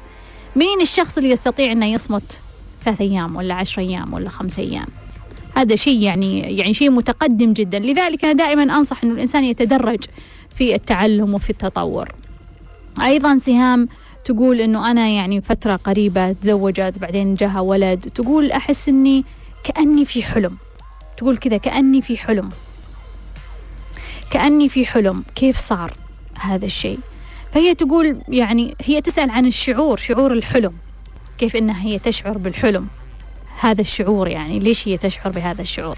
[0.56, 2.40] مين الشخص اللي يستطيع إنه يصمت
[2.86, 4.88] ثلاث أيام ولا عشر أيام ولا خمس أيام؟
[5.56, 7.80] هذا شيء يعني يعني شيء متقدم جدا.
[7.80, 10.04] لذلك أنا دائما أنصح إنه الإنسان يتدرج
[10.56, 12.12] في التعلم وفي التطور.
[13.02, 13.88] أيضا سهام
[14.26, 19.26] تقول إنه أنا يعني فترة قريبة تزوجت بعدين جاها ولد تقول أحس إني
[19.64, 20.58] كأني في حلم.
[21.18, 22.50] تقول كذا كأني في حلم.
[24.32, 25.24] كأني في حلم.
[25.36, 25.94] كيف صار
[26.36, 27.00] هذا الشيء؟
[27.56, 30.74] فهي تقول يعني هي تسأل عن الشعور شعور الحلم.
[31.38, 32.88] كيف إنها هي تشعر بالحلم؟
[33.60, 35.98] هذا الشعور يعني ليش هي تشعر بهذا الشعور؟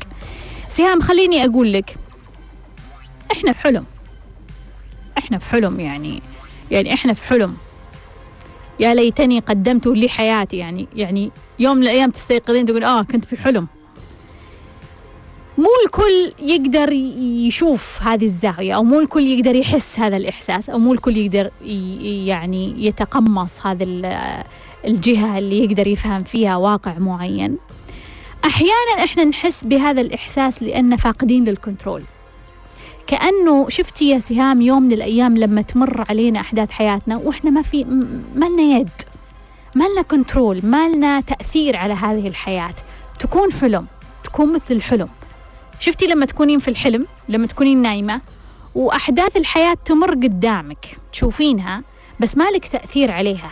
[0.68, 1.96] سهام خليني أقول لك
[3.32, 3.86] إحنا في حلم.
[5.18, 6.22] إحنا في حلم يعني
[6.72, 7.58] يعني إحنا في حلم.
[8.80, 13.38] يا ليتني قدمت لي حياتي يعني يعني يوم من الأيام تستيقظين تقول آه كنت في
[13.38, 13.68] حلم.
[15.58, 16.92] مو الكل يقدر
[17.48, 21.52] يشوف هذه الزاوية أو مو الكل يقدر يحس هذا الإحساس أو مو الكل يقدر
[22.26, 23.84] يعني يتقمص هذا
[24.86, 27.58] الجهة اللي يقدر يفهم فيها واقع معين.
[28.46, 32.04] أحيانا إحنا نحس بهذا الإحساس لأن فاقدين لل control.
[33.08, 37.84] كأنه شفتي يا سهام يوم من الأيام لما تمر علينا أحداث حياتنا وإحنا ما في
[38.36, 38.90] ما لنا يد
[39.76, 42.76] ما لنا control ما لنا تأثير على هذه الحياة.
[43.20, 43.86] تكون حلم
[44.24, 45.10] تكون مثل الحلم.
[45.80, 48.22] شفتي لما تكونين في الحلم لما تكونين نايمة
[48.76, 51.84] وأحداث الحياة تمر قدامك تشوفينها
[52.20, 53.52] بس مالك تأثير عليها.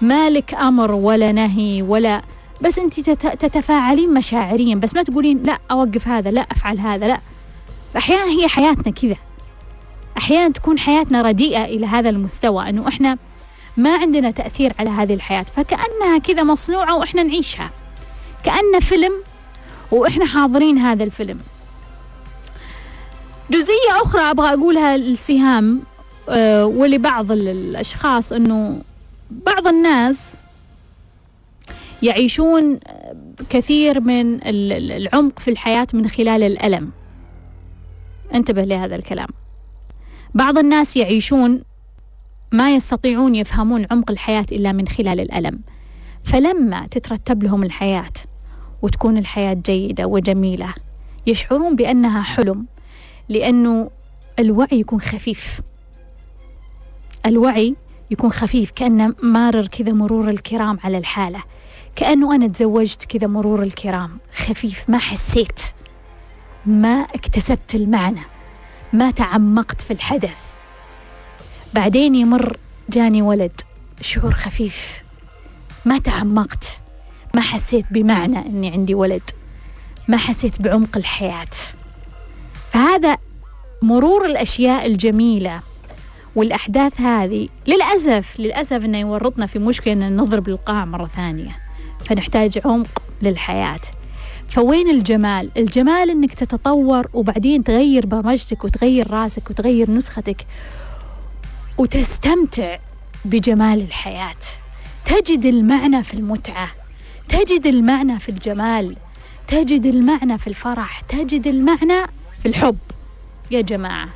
[0.00, 2.22] مالك أمر ولا نهي ولا
[2.60, 7.20] بس أنت تتفاعلين مشاعريا بس ما تقولين لا أوقف هذا لا أفعل هذا لا.
[7.96, 9.16] أحيانا هي حياتنا كذا.
[10.18, 13.18] أحيانا تكون حياتنا رديئة إلى هذا المستوى أنه إحنا
[13.76, 15.42] ما عندنا تأثير على هذه الحياة.
[15.42, 17.70] فكأنها كذا مصنوعة وإحنا نعيشها.
[18.44, 19.12] كأن فيلم
[19.90, 21.38] وإحنا حاضرين هذا الفيلم.
[23.50, 25.80] جزئية أخرى أبغى أقولها للسهام
[26.28, 28.82] أه ولبعض الأشخاص أنه
[29.30, 30.36] بعض الناس
[32.02, 32.80] يعيشون
[33.50, 36.90] كثير من العمق في الحياة من خلال الألم.
[38.34, 39.28] انتبه لهذا الكلام.
[40.34, 41.62] بعض الناس يعيشون
[42.52, 45.60] ما يستطيعون يفهمون عمق الحياة إلا من خلال الألم.
[46.24, 48.12] فلما تترتب لهم الحياة
[48.82, 50.74] وتكون الحياة جيدة وجميلة.
[51.26, 52.66] يشعرون بأنها حلم
[53.28, 53.90] لأنه
[54.38, 55.60] الوعي يكون خفيف.
[57.26, 57.74] الوعي
[58.10, 61.42] يكون خفيف كأنه مارر كذا مرور الكرام على الحالة.
[61.96, 64.18] كأنه أنا تزوجت كذا مرور الكرام.
[64.34, 65.60] خفيف ما حسيت.
[66.66, 68.20] ما اكتسبت المعنى.
[68.92, 70.38] ما تعمقت في الحدث.
[71.74, 72.56] بعدين يمر
[72.88, 73.60] جاني ولد.
[74.00, 75.02] شعور خفيف.
[75.84, 76.80] ما تعمقت.
[77.34, 79.30] ما حسيت بمعنى إني عندي ولد.
[80.08, 81.46] ما حسيت بعمق الحياة.
[82.70, 83.18] فهذا
[83.82, 85.60] مرور الأشياء الجميلة
[86.36, 91.56] والأحداث هذه للأسف للأسف إنه يورطنا في مشكلة ان نضرب القاع مرة ثانية.
[92.04, 93.80] فنحتاج عمق للحياة.
[94.48, 100.46] فوين الجمال؟ الجمال إنك تتطور وبعدين تغير برمجتك وتغير راسك وتغير نسختك
[101.78, 102.78] وتستمتع
[103.24, 104.36] بجمال الحياة.
[105.04, 106.68] تجد المعنى في المتعة.
[107.30, 108.96] تجد المعنى في الجمال
[109.48, 112.06] تجد المعنى في الفرح تجد المعنى
[112.42, 112.78] في الحب.
[113.50, 114.08] يا جماعة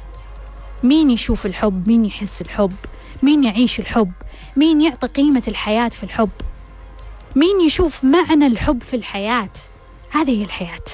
[0.82, 2.72] مين يشوف الحب؟ مين يحس الحب؟
[3.22, 4.12] مين يعيش الحب؟
[4.56, 6.30] مين يعطي قيمة الحياة في الحب؟
[7.36, 9.50] مين يشوف معنى الحب في الحياة؟
[10.10, 10.84] هذه هي الحياة.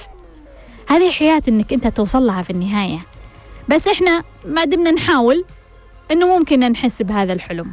[0.89, 2.99] هذه حياة إنك أنت توصل لها في النهاية.
[3.69, 5.45] بس إحنا ما دمنا نحاول
[6.11, 7.73] إنه ممكن نحس بهذا الحلم.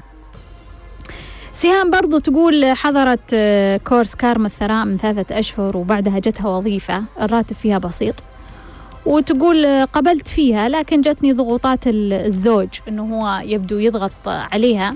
[1.57, 7.55] سهام برضو تقول حضرت آه، كورس كارما الثراء من ثلاثة أشهر وبعدها جتها وظيفة الراتب
[7.55, 8.15] فيها بسيط.
[9.05, 14.95] وتقول آه، قبلت فيها لكن جتني ضغوطات الزوج إنه هو يبدو يضغط عليها.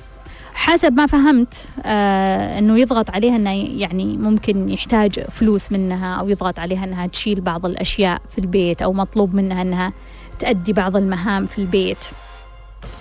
[0.54, 1.54] حسب ما فهمت
[1.86, 7.42] آه إنه يضغط عليها إنه يعني ممكن يحتاج فلوس منها أو يضغط عليها إنها تشيل
[7.42, 9.94] بعض الأشياء في البيت أو مطلوب منها إنها
[10.40, 12.06] تأدي بعض المهام في البيت.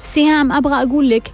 [0.03, 1.33] سهام أبغى أقول لك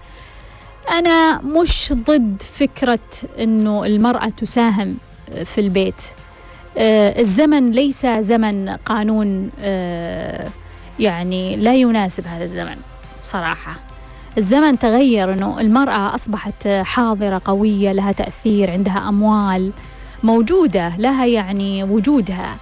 [0.92, 2.98] أنا مش ضد فكرة
[3.38, 4.96] إنه المرأة تساهم
[5.44, 6.02] في البيت.
[6.78, 10.48] آه الزمن ليس زمن قانون آه
[10.98, 12.76] يعني لا يناسب هذا الزمن
[13.24, 13.76] صراحة
[14.38, 19.72] الزمن تغير إنه المرأة أصبحت حاضرة قوية لها تأثير عندها أموال
[20.22, 22.56] موجودة لها يعني وجودها.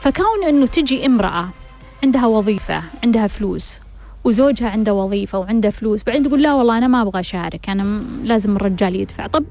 [0.00, 1.48] فكون إنه تجي امرأة
[2.04, 3.78] عندها وظيفة عندها فلوس
[4.24, 8.20] وزوجها عنده وظيفة وعنده فلوس بعدين تقول لا والله أنا ما أبغى أشارك أنا م-
[8.24, 9.26] لازم الرجال يدفع.
[9.26, 9.44] طب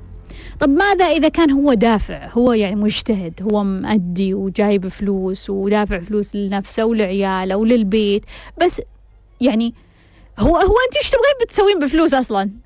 [0.59, 6.35] طب ماذا إذا كان هو دافع؟ هو يعني مجتهد هو مأدي وجايب فلوس ودافع فلوس
[6.35, 8.25] لنفسه ولعياله وللبيت
[8.61, 8.81] بس
[9.41, 9.73] يعني
[10.39, 12.51] هو هو أنت إيش تبغين بتسوين بفلوس أصلا؟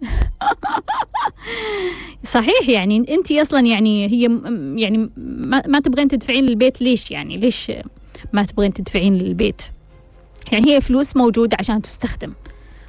[2.24, 4.22] صحيح يعني أنت أصلا يعني هي
[4.82, 7.72] يعني ما, ما تبغين تدفعين للبيت ليش يعني؟ ليش
[8.34, 9.62] ما تبغين تدفعين للبيت؟
[10.52, 12.34] يعني هي فلوس موجودة عشان تستخدم.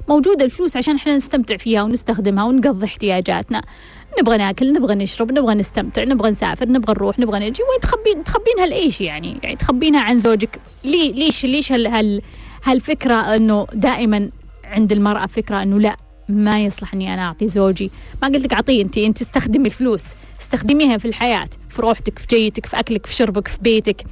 [0.09, 3.61] موجودة الفلوس عشان إحنا نستمتع فيها ونستخدمها ونقضي احتياجاتنا.
[4.19, 7.63] نبغى ناكل نبغى نشرب نبغى نستمتع نبغى نسافر نبغى نروح نبغى نجي.
[7.63, 10.59] وين تخبين تخبينها لايش يعني؟ يعني تخبينها عن زوجك.
[10.83, 12.21] ليه ليش ليش هال
[12.63, 14.29] هالفكرة إنه دائما
[14.63, 15.95] عند المرأة فكرة إنه لا.
[16.33, 17.91] ما يصلح إني أنا أعطي زوجي.
[18.21, 20.05] ما قلت لك أعطيه أنت أنت استخدمي الفلوس
[20.41, 24.03] استخدميها في الحياة في روحتك في جيتك في أكلك في شربك في بيتك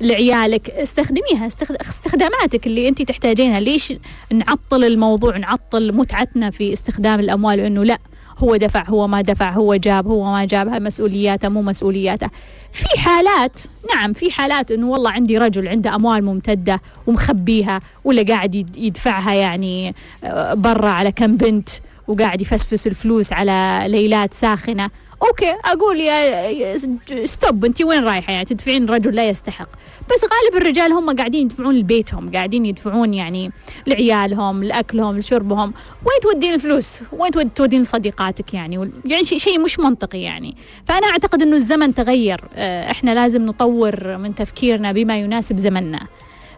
[0.00, 0.70] لعيالك.
[0.70, 1.76] استخدميها استخد...
[1.76, 3.60] استخداماتك اللي أنت تحتاجينها.
[3.60, 3.92] ليش
[4.32, 7.98] نعطل الموضوع نعطل متعتنا في استخدام الأموال؟ انه لا
[8.42, 12.28] هو دفع هو ما دفع هو جاب هو ما جابها مسؤولياته مو مسؤولياته.
[12.72, 13.60] في حالات
[13.94, 19.34] نعم في حالات إنه والله عندي رجل عنده أموال ممتدة ومخبيها ولا قاعد يد- يدفعها
[19.34, 21.68] يعني آه، برا على كم بنت
[22.08, 24.90] وقاعد يفسفس الفلوس على ليلات ساخنة.
[25.22, 26.76] okay أقول يا
[27.24, 29.68] stop انت وين رايحة يعني؟ تدفعين رجل لا يستحق.
[30.14, 33.52] بس غالب الرجال هم قاعدين يدفعون لبيتهم قاعدين يدفعون يعني
[33.86, 35.74] لعيالهم لأكلهم لشربهم.
[36.06, 40.56] وين تودين الفلوس؟ وين تود- تودين لصديقاتك يعني؟ يعني شيء مش منطقي يعني.
[40.84, 42.40] فأنا أعتقد إنه الزمن تغير.
[42.54, 46.00] آه، إحنا لازم نطور من تفكيرنا بما يناسب زمننا.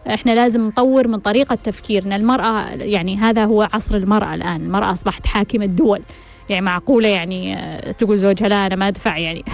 [0.07, 2.15] إحنا لازم نطور من طريقة تفكيرنا.
[2.15, 4.61] المرأة يعني هذا هو عصر المرأة الآن.
[4.61, 6.01] المرأة أصبحت حاكمة الدول.
[6.49, 9.45] يعني معقولة يعني آه، تقول زوجها لا أنا ما أدفع يعني.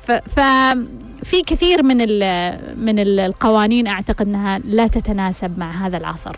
[0.00, 0.40] ف, ف
[1.22, 1.96] في كثير من
[2.84, 6.36] من ال- القوانين أعتقد أنها لا تتناسب مع هذا العصر.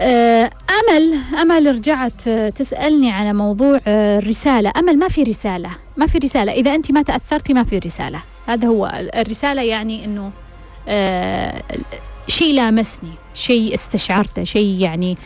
[0.00, 4.72] آه، أمل أمل رجعت آه، تسألني على موضوع الرسالة.
[4.76, 6.52] أمل ما في رسالة ما في رسالة.
[6.52, 8.20] إذا أنت ما تأثرتي ما في رسالة.
[8.46, 10.30] هذا هو ال- الرسالة يعني أنه
[12.28, 15.18] شيء لامسني شيء استشعرته شيء يعني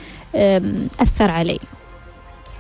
[1.01, 1.59] أثر علي.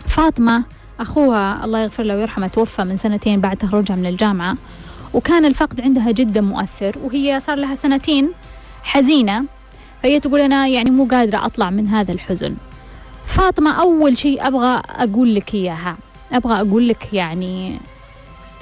[0.06, 0.64] فاطمة
[1.00, 4.56] أخوها الله يغفر له ويرحمه توفى من سنتين بعد تخرجها من الجامعة.
[5.14, 8.32] وكان الفقد عندها جدا مؤثر وهي صار لها سنتين
[8.82, 9.44] حزينة.
[10.02, 12.56] فهي تقول أنا يعني مو قادرة أطلع من هذا الحزن.
[13.26, 15.96] فاطمة أول شيء أبغى أقول لك إياها.
[16.32, 17.78] أبغى أقول لك يعني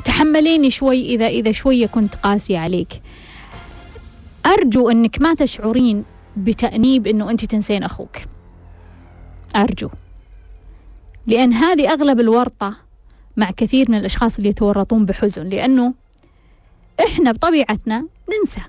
[0.04, 3.02] تحمليني شوي إذا إذا شوية كنت قاسية عليك.
[4.46, 6.04] أرجو أنك ما تشعرين
[6.36, 8.16] بتأنيب أنه أنت تنسين أخوك.
[9.62, 9.88] أرجو.
[11.26, 12.74] لأن هذه أغلب الورطة
[13.36, 15.94] مع كثير من الأشخاص اللي يتورطون بحزن لأنه
[17.06, 18.04] إحنا بطبيعتنا
[18.38, 18.60] ننسى.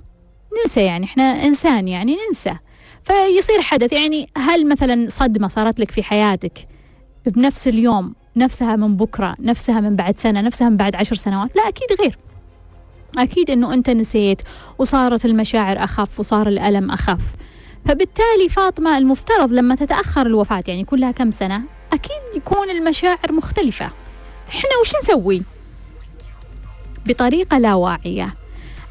[0.63, 2.55] ننسى يعني إحنا إنسان يعني ننسى.
[3.03, 6.67] فيصير حدث يعني هل مثلا صدمة صارت لك في حياتك
[7.25, 11.67] بنفس اليوم نفسها من بكرة نفسها من بعد سنة نفسها من بعد عشر سنوات؟ لا
[11.67, 12.17] أكيد غير.
[13.17, 14.41] أكيد أنه أنت نسيت
[14.77, 17.21] وصارت المشاعر أخف وصار الألم أخف.
[17.85, 21.61] فبالتالي فاطمة المفترض لما تتأخر الوفاة يعني كلها كم سنة؟
[21.93, 23.89] أكيد يكون المشاعر مختلفة.
[24.49, 25.41] إحنا وش نسوي؟
[27.05, 28.33] بطريقة لا واعية.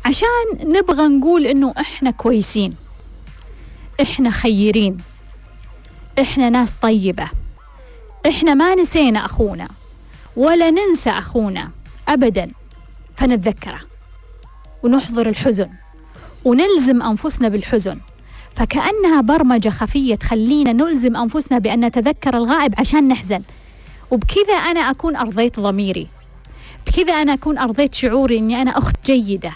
[0.05, 0.29] عشان
[0.65, 2.75] نبغى نقول إنه إحنا كويسين
[4.03, 4.99] إحنا خيرين
[6.21, 7.27] إحنا ناس طيبة
[8.29, 9.69] إحنا ما نسينا أخونا
[10.37, 11.71] ولا ننسى أخونا
[12.09, 12.51] أبدا.
[13.17, 13.81] فنتذكره
[14.83, 15.69] ونحضر الحزن
[16.45, 17.99] ونلزم أنفسنا بالحزن.
[18.57, 23.43] فكأنها برمجة خفية تخلينا نلزم أنفسنا بأن نتذكر الغائب عشان نحزن.
[24.11, 26.07] وبكذا أنا أكون أرضيت ضميري.
[26.87, 29.53] بكذا أنا أكون أرضيت شعوري أني أنا أخت جيدة.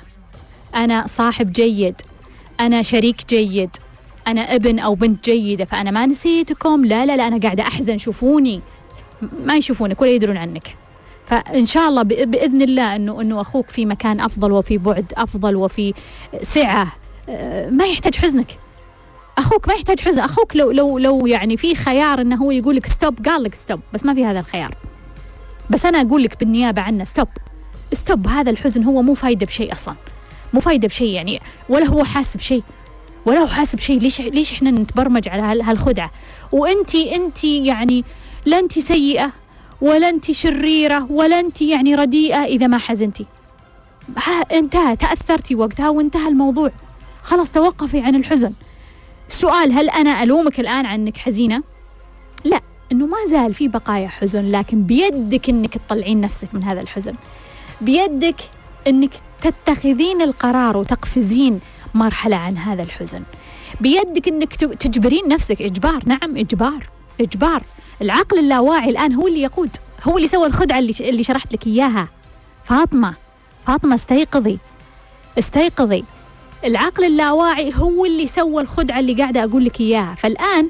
[0.74, 1.94] أنا صاحب جيد.
[2.61, 3.70] أنا شريك جيد.
[4.26, 5.64] أنا ابن أو بنت جيدة.
[5.64, 6.84] فأنا ما نسيتكم.
[6.84, 7.98] لا لا لا أنا قاعدة أحزن.
[7.98, 8.61] شوفوني.
[9.44, 10.76] ما يشوفونك ولا يدرون عنك.
[11.26, 15.94] فإن شاء الله بإذن الله أنه أنه أخوك في مكان أفضل وفي بعد أفضل وفي
[16.42, 16.92] سعة.
[17.28, 18.59] آه، ما يحتاج حزنك.
[19.39, 20.20] أخوك ما يحتاج حزن.
[20.20, 23.80] أخوك لو لو لو يعني في خيار إنه هو يقول لك stop قال لك stop
[23.95, 24.74] بس ما في هذا الخيار.
[25.70, 27.28] بس أنا أقول لك بالنيابة عنه stop
[27.93, 29.95] stop هذا الحزن هو مو فايدة بشيء أصلا.
[30.53, 32.62] مو فايدة بشيء يعني ولا هو حاسس بشيء.
[33.26, 34.01] ولا هو حاسس بشيء.
[34.01, 36.11] ليش ليش إحنا نتبرمج على هال- هالخدعة؟
[36.53, 38.05] وانت انت يعني
[38.47, 39.33] لا انت سيئة
[39.81, 43.26] ولا انت شريرة ولا انت يعني رديئة إذا ما حزنتي
[44.53, 44.97] انتهى.
[44.97, 46.70] تاثرتي وقتها وانتهى الموضوع.
[47.22, 48.53] خلاص توقفي عن الحزن.
[49.31, 51.62] السؤال هل أنا ألومك الآن أنك حزينة؟
[52.45, 52.61] لا.
[52.93, 57.14] إنه ما زال في بقايا حزن لكن بيدك إنك تطلعين نفسك من هذا الحزن.
[57.81, 58.37] بيدك
[58.87, 59.11] إنك
[59.43, 61.61] تتخذين القرار وتقفزين
[61.95, 63.22] مرحلة عن هذا الحزن.
[63.81, 66.87] بيدك إنك ت- تجبرين نفسك إجبار نعم إجبار
[67.20, 67.62] إجبار.
[68.03, 69.76] العقل اللاواعي الآن هو اللي يقود
[70.09, 72.09] هو اللي سوى الخدعة اللي اللي شرحت لك إياها.
[72.64, 73.14] فاطمة
[73.66, 74.59] فاطمة استيقظي
[75.39, 76.05] استيقظي.
[76.64, 80.14] العقل اللاواعي هو اللي سوى الخدعة اللي قاعدة أقول لك إياها.
[80.14, 80.68] فالآن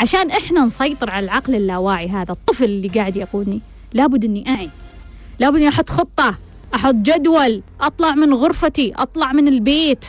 [0.00, 3.60] عشان إحنا نسيطر على العقل اللاواعي هذا الطفل اللي قاعد يقودني
[3.92, 4.70] لابد إني أعي.
[5.38, 6.34] لابد إني أحط خطة
[6.74, 10.04] أحط جدول أطلع من غرفتي أطلع من البيت.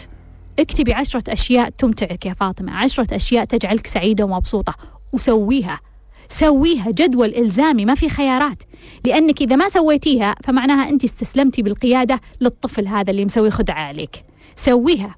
[0.60, 2.72] اكتبي عشرة أشياء تمتعك يا فاطمة.
[2.72, 4.74] عشرة أشياء تجعلك سعيدة ومبسوطة.
[5.14, 5.80] وسويها.
[6.28, 8.64] سويها جدول إلزامي ما في خيارات.
[9.06, 14.24] لأنك إذا ما سويتيها فمعناها أنت استسلمتي بالقيادة للطفل هذا اللي مسوي خدعة عليك.
[14.56, 15.16] سويها.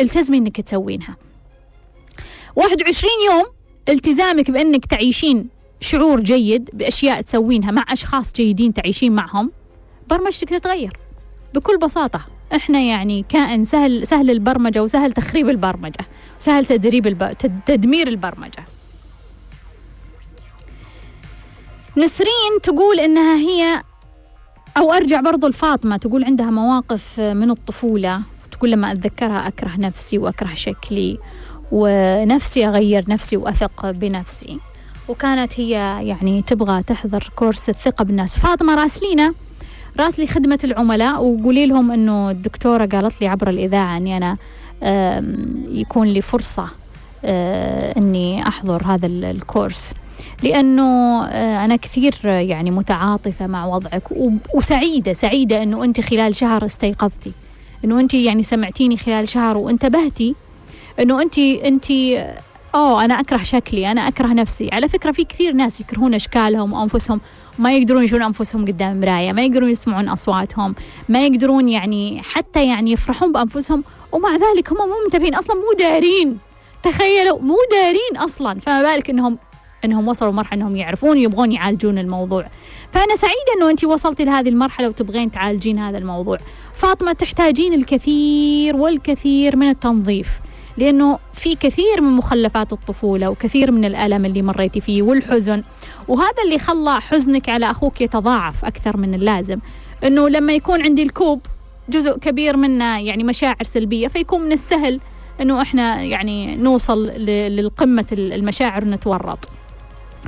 [0.00, 1.16] التزمي أنك تسوينها.
[2.56, 3.44] 21 يوم
[3.88, 5.48] التزامك بأنك تعيشين
[5.80, 9.50] شعور جيد بأشياء تسوينها مع أشخاص جيدين تعيشين معهم
[10.08, 10.96] برمجتك تتغير.
[11.54, 12.20] بكل بساطة
[12.56, 16.04] إحنا يعني كائن سهل سهل البرمجة وسهل تخريب البرمجة
[16.38, 17.32] سهل تدريب الب...
[17.38, 18.64] تد- تدمير البرمجة.
[21.96, 23.82] نسرين تقول إنها هي
[24.76, 28.22] أو أرجع برضو لفاطمة تقول عندها مواقف من الطفولة.
[28.60, 31.18] تقول لما أتذكرها أكره نفسي وأكره شكلي
[31.72, 34.58] ونفسي أغير نفسي وأثق بنفسي.
[35.08, 35.70] وكانت هي
[36.08, 38.38] يعني تبغى تحضر كورس الثقة بالناس.
[38.38, 39.34] فاطمة راسلينا
[40.00, 44.36] راسلي خدمة العملاء وقولي لهم إنه الدكتورة قالت لي عبر الإذاعة إني أنا
[44.82, 46.66] آم، يكون لي فرصة
[47.24, 49.92] آه، إني أحضر هذا ال- الكورس.
[50.42, 50.82] لأنه
[51.26, 54.02] آه، أنا كثير يعني متعاطفة مع وضعك
[54.54, 57.32] وسعيدة سعيدة إنه أنت خلال شهر استيقظتي.
[57.84, 60.34] إنه انت يعني سمعتيني خلال شهر وانتبهتي
[61.00, 61.90] إنه انت انت
[62.74, 64.70] اوه أنا أكره شكلي أنا أكره نفسي.
[64.72, 67.20] على فكرة في كثير ناس يكرهون أشكالهم وأنفسهم
[67.58, 70.74] ما يقدرون يشوفون أنفسهم قدام المرايه ما يقدرون يسمعون أصواتهم
[71.08, 76.38] ما يقدرون يعني حتى يعني يفرحون بأنفسهم ومع ذلك هم مو منتبهين أصلا مو دارين.
[76.82, 78.60] تخيلوا مو دارين أصلا.
[78.60, 79.38] فما بالك إنهم
[79.84, 82.46] إنهم وصلوا مرحله إنهم يعرفون يبغون يعالجون الموضوع.
[82.92, 86.38] فأنا سعيدة إنه انت وصلتي لهذه المرحلة وتبغين تعالجين هذا الموضوع.
[86.74, 90.28] فاطمة تحتاجين الكثير والكثير من التنظيف
[90.76, 95.62] لأنه في كثير من مخلفات الطفولة وكثير من الألم اللي مريتي فيه والحزن
[96.08, 99.58] وهذا اللي خلى حزنك على أخوك يتضاعف أكثر من اللازم.
[100.04, 101.40] إنه لما يكون عندي الكوب
[101.88, 105.00] جزء كبير منه يعني مشاعر سلبية فيكون من السهل
[105.40, 109.48] إنه إحنا يعني نوصل للقمه المشاعر ونتورط.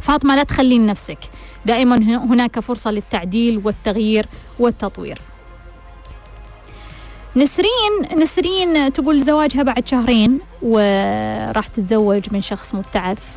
[0.02, 1.18] فاطمة لا تخلين نفسك
[1.66, 4.26] دائما هن- هناك فرصة للتعديل والتغيير
[4.58, 5.18] والتطوير.
[7.36, 13.36] نسرين نسرين تقول زواجها بعد شهرين وراح تتزوج من شخص مبتعث.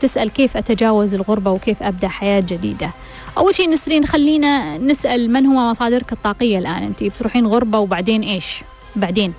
[0.00, 2.90] تسأل كيف أتجاوز الغربة وكيف أبدأ حياة جديدة.
[3.38, 8.62] أول شيء نسرين خلينا نسأل من هو مصادرك الطاقية الآن؟ أنت بتروحين غربة وبعدين إيش؟
[8.96, 9.32] بعدين.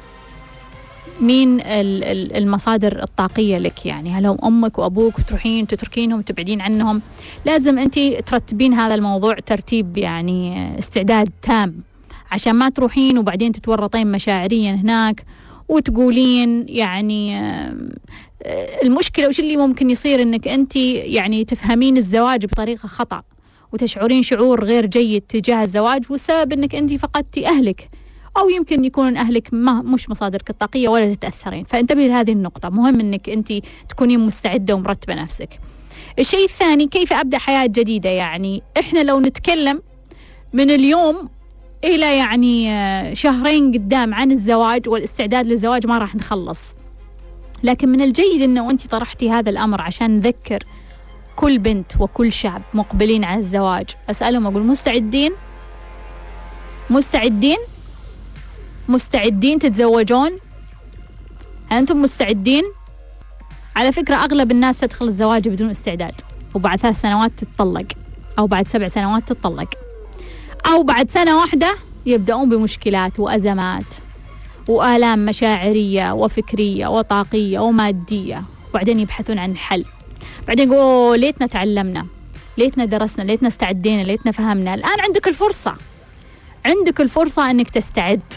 [1.22, 7.02] مين ال- ال- المصادر الطاقية لك يعني؟ هل هم أمك وأبوك وتروحين تتركينهم تبعدين عنهم؟
[7.46, 11.76] لازم أنت ترتبين هذا الموضوع ترتيب يعني استعداد تام
[12.32, 15.24] عشان ما تروحين وبعدين تتورطين مشاعريا هناك
[15.70, 17.90] وتقولين يعني آم،
[18.84, 23.22] المشكلة وش اللي ممكن يصير إنك أنت يعني تفهمين الزواج بطريقة خطأ
[23.74, 27.90] وتشعرين شعور غير جيد تجاه الزواج والسبب إنك أنت فقدتي أهلك.
[28.38, 31.64] أو يمكن يكون أهلك ما مش مصادرك الطاقية ولا تتأثرين.
[31.64, 32.70] فانتبهي لهذه النقطة.
[32.70, 33.54] مهم إنك انت
[33.90, 35.60] تكونين مستعدة ومرتبة نفسك.
[36.20, 39.82] الشيء الثاني كيف أبدأ حياة جديدة؟ يعني إحنا لو نتكلم
[40.54, 41.30] من اليوم
[41.84, 46.76] إلى يعني آه، شهرين قدام عن الزواج والاستعداد للزواج ما راح نخلص.
[47.64, 50.64] لكن من الجيد إنه انت طرحتي هذا الأمر عشان نذكر
[51.36, 53.86] كل بنت وكل شاب مقبلين على الزواج.
[54.10, 55.32] أسألهم أقول مستعدين؟
[56.90, 57.58] مستعدين؟
[58.90, 60.32] مستعدين تتزوجون؟
[61.70, 62.64] هل أنتم مستعدين؟
[63.76, 66.22] على فكرة أغلب الناس تدخل الزواج بدون استعداد
[66.54, 67.86] وبعد ثلاث سنوات تتطلق
[68.40, 69.70] أو بعد سبع سنوات تتطلق.
[70.68, 71.76] أو بعد سنة واحدة
[72.06, 73.84] يبدأون بمشكلات وأزمات
[74.68, 79.86] وآلام مشاعرية وفكرية وطاقية ومادية وبعدين يبحثون عن حل.
[80.48, 82.06] بعدين يقول أوه ليتنا تعلمنا
[82.58, 84.74] ليتنا درسنا ليتنا استعدينا ليتنا فهمنا.
[84.74, 85.76] الآن عندك الفرصة
[86.66, 88.34] عندك الفرصة أنك تستعد.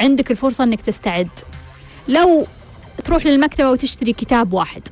[0.00, 1.28] عندك الفرصة أنك تستعد.
[2.08, 2.46] لو
[3.04, 4.88] تروح للمكتبة وتشتري كتاب واحد.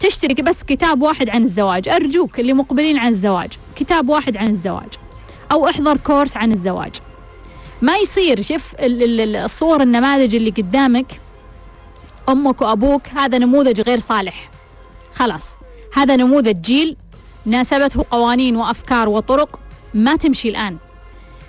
[0.00, 1.88] تشتري بس كتاب واحد عن الزواج.
[1.88, 4.88] أرجوك اللي مقبلين عن الزواج كتاب واحد عن الزواج.
[5.52, 6.94] أو احضر كورس عن الزواج.
[7.82, 11.20] ما يصير شوف ال- ال- ال- الصور النماذج اللي قدامك.
[12.28, 14.50] أمك وأبوك هذا نموذج غير صالح.
[15.14, 15.46] خلاص.
[15.94, 16.96] هذا نموذج جيل
[17.44, 19.58] ناسبته قوانين وأفكار وطرق.
[19.94, 20.76] ما تمشي الآن.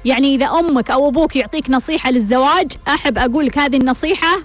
[0.08, 4.38] يعني إذا أمك أو أبوك يعطيك نصيحة للزواج أحب أقول لك هذه النصيحة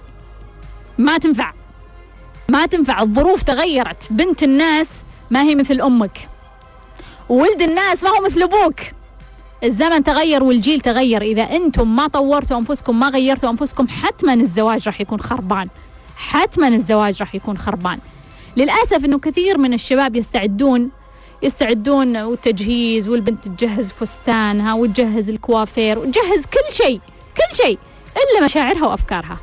[0.97, 1.53] ما تنفع.
[2.49, 4.07] ما تنفع الظروف تغيرت.
[4.11, 6.29] بنت الناس ما هي مثل أمك.
[7.29, 8.79] وولد الناس ما هو مثل أبوك.
[9.63, 11.21] الزمن تغير والجيل تغير.
[11.21, 15.67] إذا أنتم ما طورتوا أنفسكم ما غيرتوا أنفسكم حتما الزواج راح يكون خربان.
[16.15, 17.99] حتما الزواج راح يكون خربان.
[18.57, 20.91] للأسف أنه كثير من الشباب يستعدون
[21.43, 27.01] يستعدون والتجهيز والبنت تجهز فستانها وتجهز الكوافير وتجهز كل شيء
[27.37, 27.77] كل شيء
[28.17, 29.37] إلا مشاعرها وأفكارها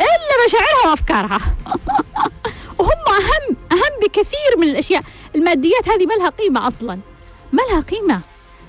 [0.00, 1.40] إلا مشاعرها وأفكارها.
[2.78, 5.02] وهم أهم أهم بكثير من الأشياء.
[5.34, 6.98] الماديات هذه ما لها قيمة أصلا
[7.52, 8.20] ما لها قيمة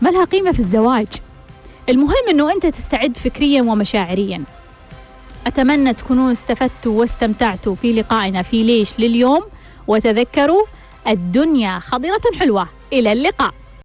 [0.01, 1.07] ما لها قيمة في الزواج.
[1.89, 4.43] المهم أنه أنت تستعد فكريا ومشاعريا.
[5.47, 9.43] أتمنى تكونوا استفدتوا واستمتعتوا في لقائنا في ليش لليوم.
[9.87, 10.65] وتذكروا
[11.07, 12.67] الدنيا خضرة حلوة.
[12.93, 13.53] إلى اللقاء.